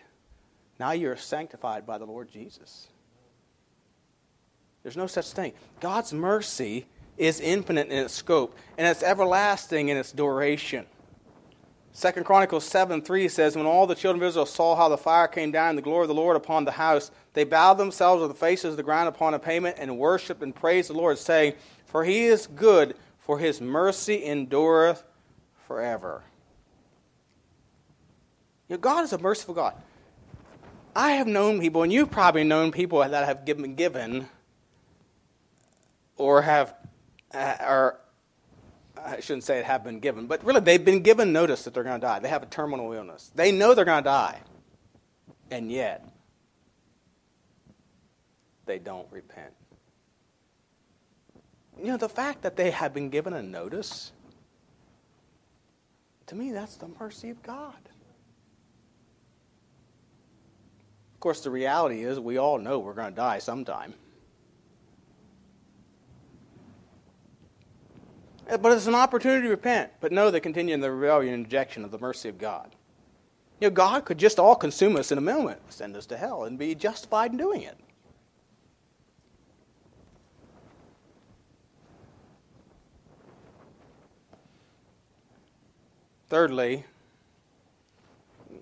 Now 0.80 0.92
you're 0.92 1.18
sanctified 1.18 1.86
by 1.86 1.98
the 1.98 2.06
Lord 2.06 2.32
Jesus. 2.32 2.88
There's 4.90 4.98
no 4.98 5.06
such 5.06 5.34
thing. 5.34 5.54
God's 5.82 6.14
mercy 6.14 6.88
is 7.16 7.40
infinite 7.40 7.90
in 7.90 8.06
its 8.06 8.16
scope, 8.16 8.58
and 8.76 8.88
it's 8.88 9.04
everlasting 9.04 9.90
in 9.90 9.98
its 9.98 10.12
duration. 10.12 10.88
Second 11.92 12.24
Chronicles 12.26 12.64
7 12.64 13.04
3 13.04 13.28
says, 13.28 13.56
When 13.56 13.68
all 13.68 13.86
the 13.86 13.94
children 13.94 14.24
of 14.24 14.28
Israel 14.28 14.48
saw 14.48 14.76
how 14.76 14.90
the 14.90 14.98
fire 14.98 15.28
came 15.28 15.52
down 15.52 15.70
and 15.70 15.78
the 15.78 15.84
glory 15.84 16.06
of 16.06 16.08
the 16.08 16.16
Lord 16.16 16.36
upon 16.36 16.66
the 16.66 16.72
house, 16.72 17.12
they 17.34 17.44
bowed 17.44 17.76
themselves 17.76 18.22
with 18.24 18.32
the 18.32 18.36
faces 18.36 18.72
of 18.72 18.78
the 18.78 18.84
ground 18.84 19.08
upon 19.08 19.36
a 19.36 19.40
payment 19.40 19.78
and 19.78 20.00
worshiped 20.00 20.42
and 20.42 20.56
praised 20.56 20.90
the 20.90 20.94
Lord, 20.94 21.20
saying, 21.20 21.54
For 21.86 22.04
he 22.04 22.26
is 22.26 22.48
good, 22.48 22.96
for 23.20 23.38
his 23.38 23.62
mercy 23.62 24.26
endureth 24.26 25.04
forever. 25.68 26.24
You 28.68 28.78
know, 28.78 28.80
God 28.80 29.04
is 29.04 29.14
a 29.14 29.20
merciful 29.20 29.54
God. 29.54 29.76
I 30.96 31.12
have 31.12 31.28
known 31.28 31.60
people, 31.60 31.84
and 31.84 31.94
you've 31.94 32.10
probably 32.10 32.44
known 32.44 32.72
people 32.72 33.08
that 33.08 33.26
have 33.26 33.46
been 33.46 33.76
given 33.76 34.28
or 36.20 36.42
have, 36.44 36.76
uh, 37.34 37.56
or 37.62 38.00
I 39.04 39.22
shouldn't 39.22 39.46
say 39.46 39.60
it 39.60 39.66
have 39.66 39.84
been 39.84 40.00
given, 40.00 40.28
but 40.28 40.44
really 40.44 40.60
they've 40.60 40.84
been 40.84 41.02
given 41.02 41.34
notice 41.34 41.64
that 41.64 41.74
they're 41.74 41.84
going 41.84 42.00
to 42.00 42.06
die. 42.06 42.20
They 42.20 42.30
have 42.30 42.44
a 42.44 42.48
terminal 42.48 42.92
illness. 42.92 43.32
They 43.34 43.52
know 43.52 43.74
they're 43.74 43.86
going 43.86 44.04
to 44.04 44.10
die. 44.10 44.40
And 45.50 45.72
yet, 45.72 46.08
they 48.66 48.78
don't 48.78 49.08
repent. 49.10 49.54
You 51.80 51.88
know, 51.88 51.98
the 51.98 52.10
fact 52.10 52.42
that 52.44 52.56
they 52.58 52.72
have 52.72 52.94
been 52.94 53.10
given 53.10 53.34
a 53.34 53.42
notice, 53.42 54.12
to 56.28 56.36
me, 56.36 56.52
that's 56.52 56.76
the 56.76 56.90
mercy 57.00 57.30
of 57.30 57.42
God. 57.42 57.74
Of 61.14 61.20
course, 61.22 61.42
the 61.42 61.50
reality 61.50 62.04
is 62.04 62.20
we 62.20 62.38
all 62.38 62.58
know 62.58 62.80
we're 62.80 62.94
going 62.94 63.12
to 63.12 63.16
die 63.16 63.40
sometime. 63.40 63.94
But 68.50 68.72
it's 68.72 68.88
an 68.88 68.96
opportunity 68.96 69.44
to 69.44 69.50
repent. 69.50 69.92
But 70.02 70.12
no, 70.12 70.32
they 70.32 70.40
continue 70.40 70.74
in 70.74 70.82
the 70.82 70.92
rebellion 70.92 71.34
and 71.34 71.44
rejection 71.44 71.86
of 71.86 71.92
the 71.92 72.00
mercy 72.00 72.30
of 72.30 72.38
God. 72.38 72.76
You 73.60 73.70
know, 73.70 73.74
God 73.74 74.06
could 74.06 74.18
just 74.18 74.40
all 74.40 74.56
consume 74.56 74.96
us 74.96 75.12
in 75.12 75.18
a 75.18 75.22
moment, 75.22 75.60
send 75.70 75.96
us 75.96 76.06
to 76.08 76.18
hell, 76.18 76.46
and 76.46 76.58
be 76.58 76.74
justified 76.74 77.32
in 77.32 77.38
doing 77.38 77.62
it. 77.62 77.78
Thirdly, 86.30 86.86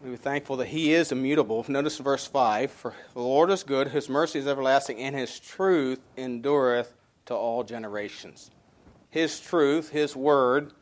we 0.04 0.13
are 0.13 0.17
thankful 0.17 0.56
that 0.58 0.67
He 0.67 0.93
is 0.93 1.12
immutable. 1.12 1.65
Notice 1.67 1.97
verse 1.97 2.26
5 2.26 2.71
For 2.71 2.93
the 3.13 3.19
Lord 3.19 3.52
is 3.52 3.63
good, 3.63 3.89
His 3.89 4.10
mercy 4.10 4.39
is 4.39 4.47
everlasting, 4.47 5.00
and 5.00 5.15
His 5.15 5.39
truth 5.39 6.00
endureth 6.17 6.93
to 7.26 7.36
all 7.36 7.63
generations. 7.63 8.52
His 9.17 9.39
truth, 9.39 9.89
His 9.89 10.15
word, 10.15 10.73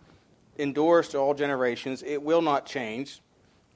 endures 0.58 1.08
to 1.08 1.18
all 1.18 1.34
generations. 1.34 2.04
It 2.06 2.22
will 2.22 2.42
not 2.42 2.66
change. 2.66 3.22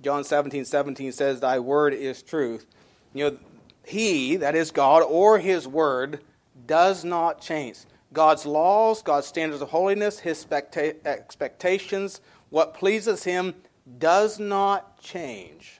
John 0.01 0.25
17, 0.25 0.65
17 0.65 1.13
says, 1.13 1.39
Thy 1.39 1.59
word 1.59 1.93
is 1.93 2.21
truth. 2.21 2.65
You 3.13 3.31
know, 3.31 3.37
He, 3.85 4.35
that 4.35 4.55
is 4.55 4.71
God, 4.71 5.01
or 5.03 5.39
His 5.39 5.65
word, 5.65 6.19
does 6.67 7.05
not 7.05 7.39
change. 7.39 7.77
God's 8.11 8.45
laws, 8.45 9.01
God's 9.01 9.27
standards 9.27 9.61
of 9.61 9.69
holiness, 9.69 10.19
His 10.19 10.45
expectations, 10.51 12.19
what 12.49 12.73
pleases 12.73 13.23
Him 13.23 13.55
does 13.97 14.39
not 14.39 14.99
change 15.01 15.79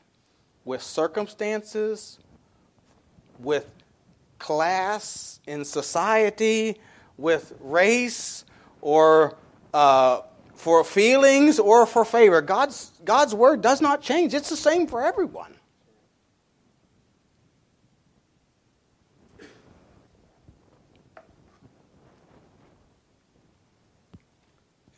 with 0.64 0.82
circumstances, 0.82 2.18
with 3.40 3.68
class 4.38 5.42
in 5.48 5.66
society, 5.66 6.80
with 7.18 7.52
race, 7.60 8.46
or 8.82 9.38
uh, 9.74 10.22
for 10.54 10.84
feelings 10.84 11.60
or 11.60 11.86
for 11.86 12.04
favor. 12.04 12.42
God's, 12.42 12.92
God's 13.06 13.34
word 13.34 13.62
does 13.62 13.82
not 13.82 14.02
change, 14.02 14.34
it's 14.34 14.50
the 14.50 14.58
same 14.58 14.88
for 14.88 15.02
everyone. 15.02 15.56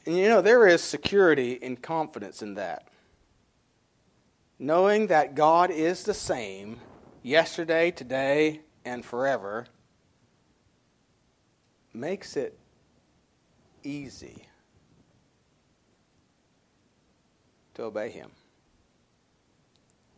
And 0.06 0.18
you 0.18 0.30
know, 0.30 0.42
there 0.42 0.68
is 0.68 0.82
security 0.82 1.60
and 1.62 1.82
confidence 1.82 2.42
in 2.42 2.56
that. 2.56 2.88
Knowing 4.58 5.08
that 5.08 5.36
God 5.36 5.72
is 5.72 6.04
the 6.04 6.14
same 6.14 6.80
yesterday, 7.24 7.92
today, 7.92 8.62
and 8.84 9.06
forever 9.06 9.68
makes 11.94 12.36
it 12.36 12.58
easy 13.84 14.46
to 17.74 17.84
obey 17.84 18.10
Him. 18.10 18.30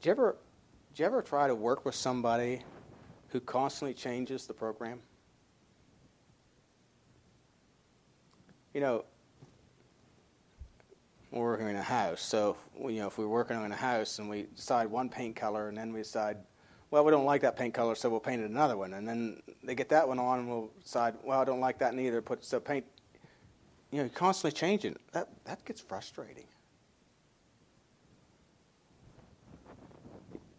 Do 0.01 0.09
you 0.09 0.11
ever, 0.11 0.35
do 0.93 1.03
you 1.03 1.05
ever 1.05 1.21
try 1.21 1.47
to 1.47 1.55
work 1.55 1.85
with 1.85 1.95
somebody 1.95 2.61
who 3.29 3.39
constantly 3.39 3.93
changes 3.93 4.45
the 4.45 4.53
program? 4.53 4.99
You 8.73 8.81
know, 8.81 9.05
we're 11.31 11.43
working 11.43 11.69
in 11.69 11.75
a 11.75 11.81
house, 11.81 12.21
so 12.21 12.57
you 12.79 12.99
know 12.99 13.07
if 13.07 13.17
we're 13.17 13.27
working 13.27 13.55
on 13.55 13.71
a 13.71 13.75
house 13.75 14.19
and 14.19 14.29
we 14.29 14.47
decide 14.55 14.87
one 14.87 15.09
paint 15.09 15.35
color, 15.35 15.67
and 15.67 15.77
then 15.77 15.93
we 15.93 15.99
decide 15.99 16.37
well, 16.93 17.03
we 17.03 17.09
don't 17.09 17.25
like 17.25 17.41
that 17.41 17.55
paint 17.55 17.73
color, 17.73 17.95
so 17.95 18.07
we'll 18.07 18.19
paint 18.19 18.43
it 18.43 18.49
another 18.51 18.77
one. 18.77 18.93
And 18.93 19.07
then 19.07 19.41
they 19.63 19.73
get 19.73 19.89
that 19.89 20.07
one 20.07 20.19
on, 20.19 20.37
and 20.41 20.47
we'll 20.47 20.69
decide, 20.83 21.15
well, 21.23 21.41
I 21.41 21.43
don't 21.43 21.59
like 21.59 21.79
that 21.79 21.95
neither. 21.95 22.21
Put 22.21 22.45
so 22.45 22.59
paint 22.59 22.85
you 23.93 24.01
know, 24.01 24.09
constantly 24.09 24.57
changing. 24.57 24.95
That, 25.11 25.29
that 25.45 25.63
gets 25.65 25.79
frustrating. 25.79 26.45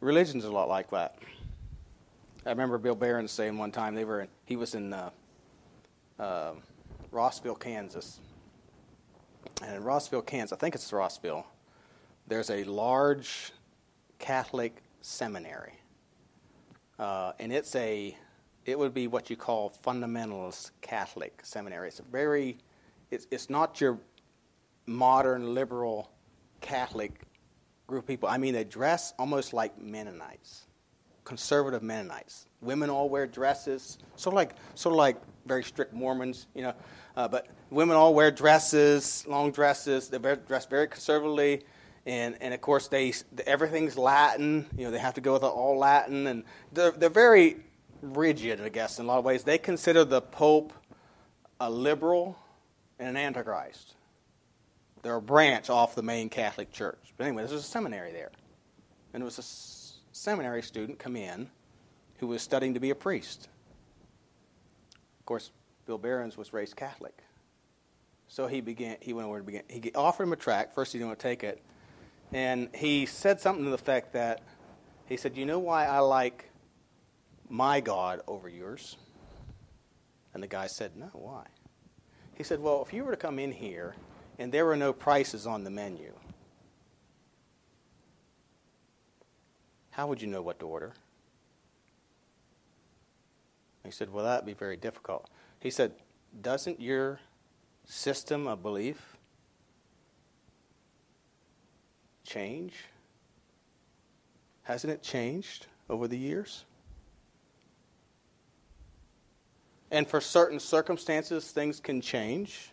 Religion's 0.00 0.44
a 0.44 0.50
lot 0.50 0.68
like 0.68 0.88
that. 0.90 1.18
I 2.46 2.50
remember 2.50 2.78
Bill 2.78 2.94
Barron 2.94 3.26
saying 3.26 3.58
one 3.58 3.72
time 3.72 3.96
they 3.96 4.04
were 4.04 4.20
in, 4.20 4.28
he 4.44 4.54
was 4.54 4.76
in 4.76 4.92
uh, 4.92 5.10
uh, 6.20 6.52
Rossville, 7.10 7.56
Kansas, 7.56 8.20
and 9.64 9.74
in 9.74 9.82
Rossville, 9.82 10.22
Kansas, 10.22 10.56
I 10.56 10.60
think 10.60 10.76
it's 10.76 10.92
Rossville. 10.92 11.44
There's 12.28 12.50
a 12.50 12.62
large 12.64 13.50
Catholic 14.20 14.80
seminary, 15.00 15.72
uh, 17.00 17.32
and 17.40 17.52
it's 17.52 17.74
a 17.74 18.16
it 18.64 18.78
would 18.78 18.94
be 18.94 19.08
what 19.08 19.28
you 19.28 19.36
call 19.36 19.72
fundamentalist 19.84 20.70
Catholic 20.82 21.40
seminary. 21.42 21.88
It's 21.88 21.98
a 21.98 22.04
very 22.04 22.58
it's, 23.10 23.26
it's 23.30 23.50
not 23.50 23.80
your 23.80 23.98
modern 24.86 25.54
liberal 25.54 26.10
Catholic 26.60 27.20
group 27.86 28.04
of 28.04 28.06
people. 28.06 28.28
I 28.28 28.38
mean, 28.38 28.54
they 28.54 28.64
dress 28.64 29.14
almost 29.18 29.52
like 29.52 29.80
Mennonites, 29.80 30.66
conservative 31.24 31.82
Mennonites. 31.82 32.46
Women 32.60 32.90
all 32.90 33.08
wear 33.08 33.26
dresses, 33.26 33.98
sort 34.16 34.32
of 34.32 34.36
like 34.36 34.54
sort 34.74 34.94
of 34.94 34.96
like 34.96 35.16
very 35.46 35.62
strict 35.62 35.92
Mormons, 35.92 36.46
you 36.54 36.62
know. 36.62 36.74
Uh, 37.16 37.28
but 37.28 37.48
women 37.70 37.96
all 37.96 38.14
wear 38.14 38.30
dresses, 38.30 39.24
long 39.28 39.50
dresses. 39.50 40.08
They 40.08 40.18
dress 40.18 40.66
very 40.66 40.88
conservatively, 40.88 41.62
and 42.06 42.36
and 42.40 42.54
of 42.54 42.60
course 42.60 42.88
they 42.88 43.12
everything's 43.46 43.98
Latin. 43.98 44.66
You 44.76 44.86
know, 44.86 44.90
they 44.90 44.98
have 44.98 45.14
to 45.14 45.20
go 45.20 45.34
with 45.34 45.42
all 45.42 45.78
Latin, 45.78 46.26
and 46.26 46.44
they're 46.72 46.92
they're 46.92 47.10
very 47.10 47.58
rigid, 48.00 48.60
I 48.60 48.70
guess, 48.70 48.98
in 48.98 49.04
a 49.04 49.08
lot 49.08 49.18
of 49.18 49.24
ways. 49.24 49.44
They 49.44 49.58
consider 49.58 50.04
the 50.04 50.22
Pope 50.22 50.72
a 51.60 51.70
liberal 51.70 52.36
and 52.98 53.08
an 53.08 53.16
antichrist. 53.16 53.94
They're 55.02 55.16
a 55.16 55.22
branch 55.22 55.68
off 55.70 55.94
the 55.94 56.02
main 56.02 56.28
Catholic 56.28 56.72
Church. 56.72 57.12
But 57.16 57.26
anyway, 57.26 57.42
was 57.42 57.52
a 57.52 57.62
seminary 57.62 58.12
there. 58.12 58.30
And 59.12 59.22
it 59.22 59.24
was 59.24 59.38
a 59.38 60.16
seminary 60.16 60.62
student 60.62 60.98
come 60.98 61.16
in 61.16 61.50
who 62.18 62.26
was 62.26 62.42
studying 62.42 62.74
to 62.74 62.80
be 62.80 62.90
a 62.90 62.94
priest. 62.94 63.48
Of 65.20 65.26
course, 65.26 65.50
Bill 65.86 65.98
Barron's 65.98 66.36
was 66.36 66.52
raised 66.52 66.76
Catholic. 66.76 67.22
So 68.28 68.46
he 68.46 68.60
began. 68.60 68.96
He 69.00 69.12
went 69.12 69.28
over 69.28 69.38
to 69.38 69.44
begin. 69.44 69.62
He 69.68 69.92
offered 69.94 70.24
him 70.24 70.32
a 70.32 70.36
tract. 70.36 70.74
First, 70.74 70.92
he 70.92 70.98
didn't 70.98 71.08
want 71.08 71.20
to 71.20 71.22
take 71.22 71.44
it, 71.44 71.62
and 72.32 72.68
he 72.74 73.06
said 73.06 73.40
something 73.40 73.64
to 73.64 73.70
the 73.70 73.74
effect 73.74 74.14
that 74.14 74.40
he 75.06 75.16
said, 75.16 75.36
"You 75.36 75.46
know 75.46 75.58
why 75.58 75.86
I 75.86 76.00
like 76.00 76.50
my 77.48 77.80
God 77.80 78.22
over 78.26 78.48
yours?" 78.48 78.96
And 80.32 80.42
the 80.42 80.48
guy 80.48 80.66
said, 80.66 80.96
"No, 80.96 81.10
why?" 81.12 81.46
He 82.36 82.42
said, 82.42 82.60
"Well, 82.60 82.82
if 82.82 82.92
you 82.92 83.04
were 83.04 83.12
to 83.12 83.16
come 83.16 83.38
in 83.38 83.52
here 83.52 83.94
and 84.38 84.50
there 84.50 84.64
were 84.64 84.76
no 84.76 84.92
prices 84.92 85.46
on 85.46 85.64
the 85.64 85.70
menu, 85.70 86.12
how 89.90 90.08
would 90.08 90.20
you 90.20 90.28
know 90.28 90.42
what 90.42 90.58
to 90.60 90.66
order?" 90.66 90.92
He 93.84 93.90
said, 93.90 94.12
Well, 94.12 94.24
that'd 94.24 94.46
be 94.46 94.54
very 94.54 94.76
difficult. 94.76 95.28
He 95.60 95.70
said, 95.70 95.92
Doesn't 96.40 96.80
your 96.80 97.20
system 97.84 98.46
of 98.46 98.62
belief 98.62 99.16
change? 102.24 102.72
Hasn't 104.62 104.92
it 104.92 105.02
changed 105.02 105.66
over 105.90 106.08
the 106.08 106.16
years? 106.16 106.64
And 109.94 110.08
for 110.08 110.20
certain 110.20 110.58
circumstances, 110.58 111.52
things 111.52 111.78
can 111.78 112.00
change. 112.00 112.72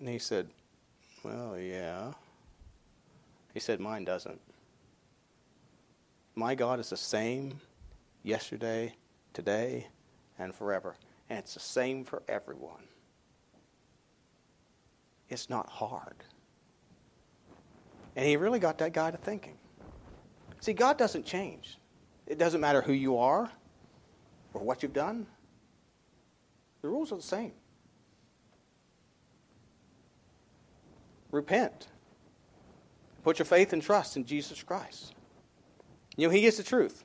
And 0.00 0.08
he 0.08 0.18
said, 0.18 0.48
Well, 1.22 1.58
yeah. 1.58 2.14
He 3.52 3.60
said, 3.60 3.78
Mine 3.78 4.06
doesn't. 4.06 4.40
My 6.36 6.54
God 6.54 6.80
is 6.80 6.88
the 6.88 6.96
same 6.96 7.60
yesterday, 8.22 8.94
today, 9.34 9.88
and 10.38 10.54
forever. 10.54 10.96
And 11.28 11.38
it's 11.40 11.52
the 11.52 11.60
same 11.60 12.02
for 12.02 12.22
everyone. 12.28 12.84
It's 15.28 15.50
not 15.50 15.68
hard. 15.68 16.24
And 18.16 18.24
he 18.24 18.38
really 18.38 18.58
got 18.58 18.78
that 18.78 18.94
guy 18.94 19.10
to 19.10 19.18
thinking. 19.18 19.58
See, 20.60 20.72
God 20.72 20.96
doesn't 20.96 21.26
change. 21.26 21.76
It 22.26 22.38
doesn't 22.38 22.62
matter 22.62 22.80
who 22.80 22.94
you 22.94 23.18
are 23.18 23.52
or 24.54 24.62
what 24.62 24.82
you've 24.82 24.94
done, 24.94 25.26
the 26.82 26.88
rules 26.88 27.12
are 27.12 27.16
the 27.16 27.22
same. 27.22 27.52
Repent. 31.30 31.88
Put 33.24 33.38
your 33.38 33.46
faith 33.46 33.72
and 33.72 33.82
trust 33.82 34.16
in 34.16 34.24
Jesus 34.26 34.62
Christ. 34.62 35.14
You 36.16 36.26
know, 36.26 36.32
He 36.32 36.44
is 36.44 36.58
the 36.58 36.62
truth. 36.62 37.04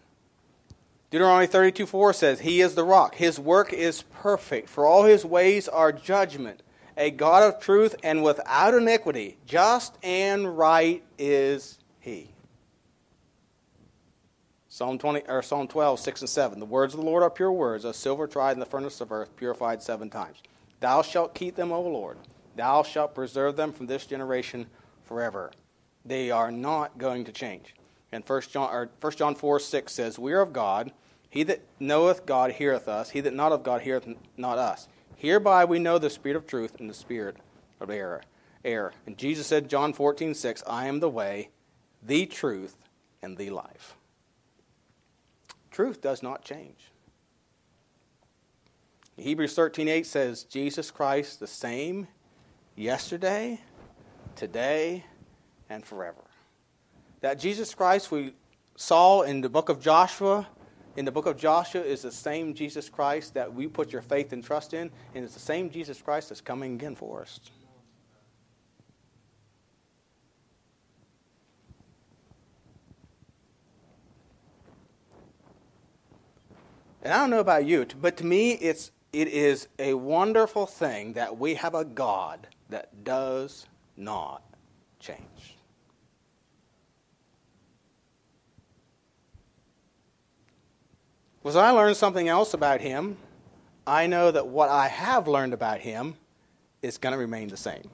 Deuteronomy 1.09 1.47
32 1.47 1.85
4 1.85 2.13
says, 2.13 2.39
He 2.41 2.59
is 2.59 2.75
the 2.75 2.83
rock. 2.83 3.15
His 3.15 3.39
work 3.39 3.71
is 3.71 4.01
perfect, 4.01 4.67
for 4.67 4.85
all 4.85 5.03
his 5.03 5.23
ways 5.23 5.69
are 5.69 5.91
judgment. 5.91 6.61
A 6.97 7.11
God 7.11 7.43
of 7.43 7.61
truth 7.61 7.95
and 8.03 8.23
without 8.23 8.73
iniquity, 8.73 9.37
just 9.45 9.97
and 10.03 10.57
right 10.57 11.03
is 11.17 11.77
he. 11.99 12.33
Psalm 14.77 14.99
20 14.99 15.21
or 15.27 15.41
Psalm 15.41 15.67
12, 15.67 15.99
6 15.99 16.21
and 16.21 16.29
7. 16.29 16.59
The 16.59 16.65
words 16.67 16.93
of 16.93 16.99
the 16.99 17.05
Lord 17.07 17.23
are 17.23 17.31
pure 17.31 17.51
words, 17.51 17.83
as 17.83 17.95
silver 17.97 18.27
tried 18.27 18.51
in 18.51 18.59
the 18.59 18.65
furnace 18.67 19.01
of 19.01 19.11
earth, 19.11 19.35
purified 19.35 19.81
seven 19.81 20.07
times. 20.07 20.43
Thou 20.81 21.01
shalt 21.01 21.33
keep 21.33 21.55
them, 21.55 21.71
O 21.71 21.81
Lord. 21.81 22.19
Thou 22.55 22.83
shalt 22.83 23.15
preserve 23.15 23.55
them 23.55 23.73
from 23.73 23.87
this 23.87 24.05
generation 24.05 24.67
forever. 25.01 25.51
They 26.05 26.29
are 26.29 26.51
not 26.51 26.99
going 26.99 27.25
to 27.25 27.31
change. 27.31 27.73
And 28.11 28.23
1 28.23 28.41
John, 28.51 28.69
or 28.71 28.91
1 29.01 29.13
John 29.13 29.33
4 29.33 29.59
6 29.59 29.91
says, 29.91 30.19
We 30.19 30.33
are 30.33 30.41
of 30.41 30.53
God. 30.53 30.91
He 31.27 31.41
that 31.41 31.63
knoweth 31.79 32.27
God 32.27 32.51
heareth 32.51 32.87
us. 32.87 33.09
He 33.09 33.21
that 33.21 33.33
not 33.33 33.51
of 33.51 33.63
God 33.63 33.81
heareth 33.81 34.07
not 34.37 34.59
us. 34.59 34.87
Hereby 35.15 35.65
we 35.65 35.79
know 35.79 35.97
the 35.97 36.11
spirit 36.11 36.35
of 36.35 36.45
truth 36.45 36.79
and 36.79 36.87
the 36.87 36.93
spirit 36.93 37.37
of 37.81 37.89
error. 37.89 38.21
error. 38.63 38.93
And 39.07 39.17
Jesus 39.17 39.47
said, 39.47 39.71
John 39.71 39.91
14 39.91 40.35
6, 40.35 40.61
I 40.67 40.85
am 40.85 40.99
the 40.99 41.09
way, 41.09 41.49
the 42.03 42.27
truth, 42.27 42.75
and 43.23 43.37
the 43.39 43.49
life. 43.49 43.96
Truth 45.77 46.01
does 46.01 46.23
not 46.23 46.43
change. 46.43 46.91
Hebrews 49.15 49.53
13 49.53 49.87
8 49.87 50.05
says, 50.07 50.43
Jesus 50.43 50.89
Christ 50.89 51.39
the 51.39 51.45
same 51.45 52.07
yesterday, 52.75 53.61
today, 54.35 55.05
and 55.69 55.85
forever 55.85 56.23
that 57.21 57.39
Jesus 57.39 57.75
Christ 57.75 58.11
we 58.11 58.33
saw 58.75 59.21
in 59.21 59.41
the 59.41 59.49
book 59.49 59.69
of 59.69 59.79
Joshua, 59.79 60.47
in 60.95 61.05
the 61.05 61.11
book 61.11 61.25
of 61.25 61.37
Joshua, 61.37 61.81
is 61.81 62.01
the 62.01 62.11
same 62.11 62.53
Jesus 62.53 62.89
Christ 62.89 63.33
that 63.33 63.53
we 63.53 63.67
put 63.67 63.91
your 63.91 64.01
faith 64.01 64.33
and 64.33 64.43
trust 64.43 64.73
in, 64.73 64.89
and 65.13 65.23
it's 65.23 65.33
the 65.33 65.39
same 65.39 65.69
Jesus 65.69 66.01
Christ 66.01 66.29
that's 66.29 66.41
coming 66.41 66.73
again 66.73 66.95
for 66.95 67.21
us. 67.21 67.39
And 77.07 77.13
I 77.13 77.19
don't 77.19 77.29
know 77.29 77.39
about 77.39 77.65
you, 77.65 77.87
but 78.01 78.17
to 78.17 78.25
me, 78.25 78.51
it's, 78.51 78.91
it 79.13 79.29
is 79.29 79.69
a 79.79 79.93
wonderful 79.93 80.65
thing 80.65 81.13
that 81.13 81.37
we 81.37 81.53
have 81.53 81.73
a 81.73 81.85
God 81.85 82.47
that 82.67 83.05
does 83.05 83.65
not 83.95 84.43
change. 84.99 85.55
Was 91.43 91.55
I 91.55 91.69
learned 91.69 91.95
something 91.95 92.27
else 92.27 92.53
about 92.53 92.81
him, 92.81 93.15
I 93.87 94.07
know 94.07 94.29
that 94.29 94.45
what 94.45 94.67
I 94.67 94.89
have 94.89 95.29
learned 95.29 95.53
about 95.53 95.79
him 95.79 96.15
is 96.81 96.97
going 96.97 97.13
to 97.13 97.17
remain 97.17 97.47
the 97.47 97.55
same. 97.55 97.89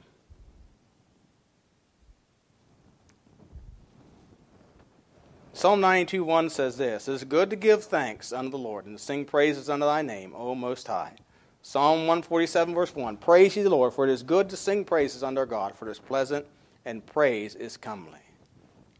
Psalm 5.63 5.79
92 5.79 6.25
1 6.25 6.49
says 6.49 6.75
this 6.75 7.07
It 7.07 7.13
is 7.13 7.23
good 7.23 7.49
to 7.49 7.55
give 7.55 7.85
thanks 7.85 8.33
unto 8.33 8.49
the 8.49 8.57
Lord 8.57 8.85
and 8.85 8.97
to 8.97 9.01
sing 9.01 9.23
praises 9.23 9.69
unto 9.69 9.85
thy 9.85 10.01
name, 10.01 10.33
O 10.35 10.53
Most 10.53 10.85
High. 10.85 11.15
Psalm 11.61 11.99
147, 11.99 12.75
verse 12.75 12.93
1 12.93 13.15
Praise 13.15 13.55
ye 13.55 13.63
the 13.63 13.69
Lord, 13.69 13.93
for 13.93 14.05
it 14.05 14.11
is 14.11 14.23
good 14.23 14.49
to 14.49 14.57
sing 14.57 14.83
praises 14.83 15.23
unto 15.23 15.39
our 15.39 15.45
God, 15.45 15.73
for 15.73 15.87
it 15.87 15.91
is 15.91 15.99
pleasant 15.99 16.45
and 16.83 17.05
praise 17.05 17.55
is 17.55 17.77
comely. 17.77 18.19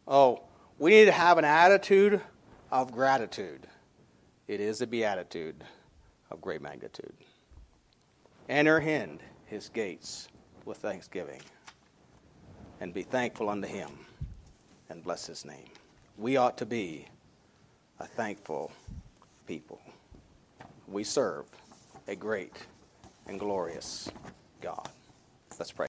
Oh, 0.07 0.43
we 0.80 0.91
need 0.91 1.03
to 1.03 1.11
have 1.11 1.38
an 1.38 1.43
attitude 1.43 2.22
of 2.72 2.93
gratitude. 2.93 3.68
It 4.47 4.61
is 4.61 4.80
a 4.80 4.88
beatitude 4.88 5.66
of 6.32 6.39
great 6.39 6.61
magnitude. 6.61 7.14
Enter 8.47 8.80
in 8.80 9.20
his 9.47 9.68
gates 9.68 10.30
with 10.64 10.78
thanksgiving 10.78 11.41
and 12.80 12.93
be 12.93 13.03
thankful 13.03 13.49
unto 13.49 13.68
him 13.68 13.89
and 14.89 15.03
bless 15.03 15.28
his 15.28 15.43
name. 15.43 15.68
We 16.18 16.38
ought 16.38 16.57
to 16.59 16.66
be 16.66 17.07
a 17.99 18.05
thankful 18.05 18.72
people. 19.47 19.82
We 20.88 21.03
serve 21.03 21.45
a 22.07 22.16
great 22.16 22.55
and 23.26 23.39
glorious 23.39 24.09
God. 24.61 24.89
Let's 25.57 25.72
pray. 25.72 25.82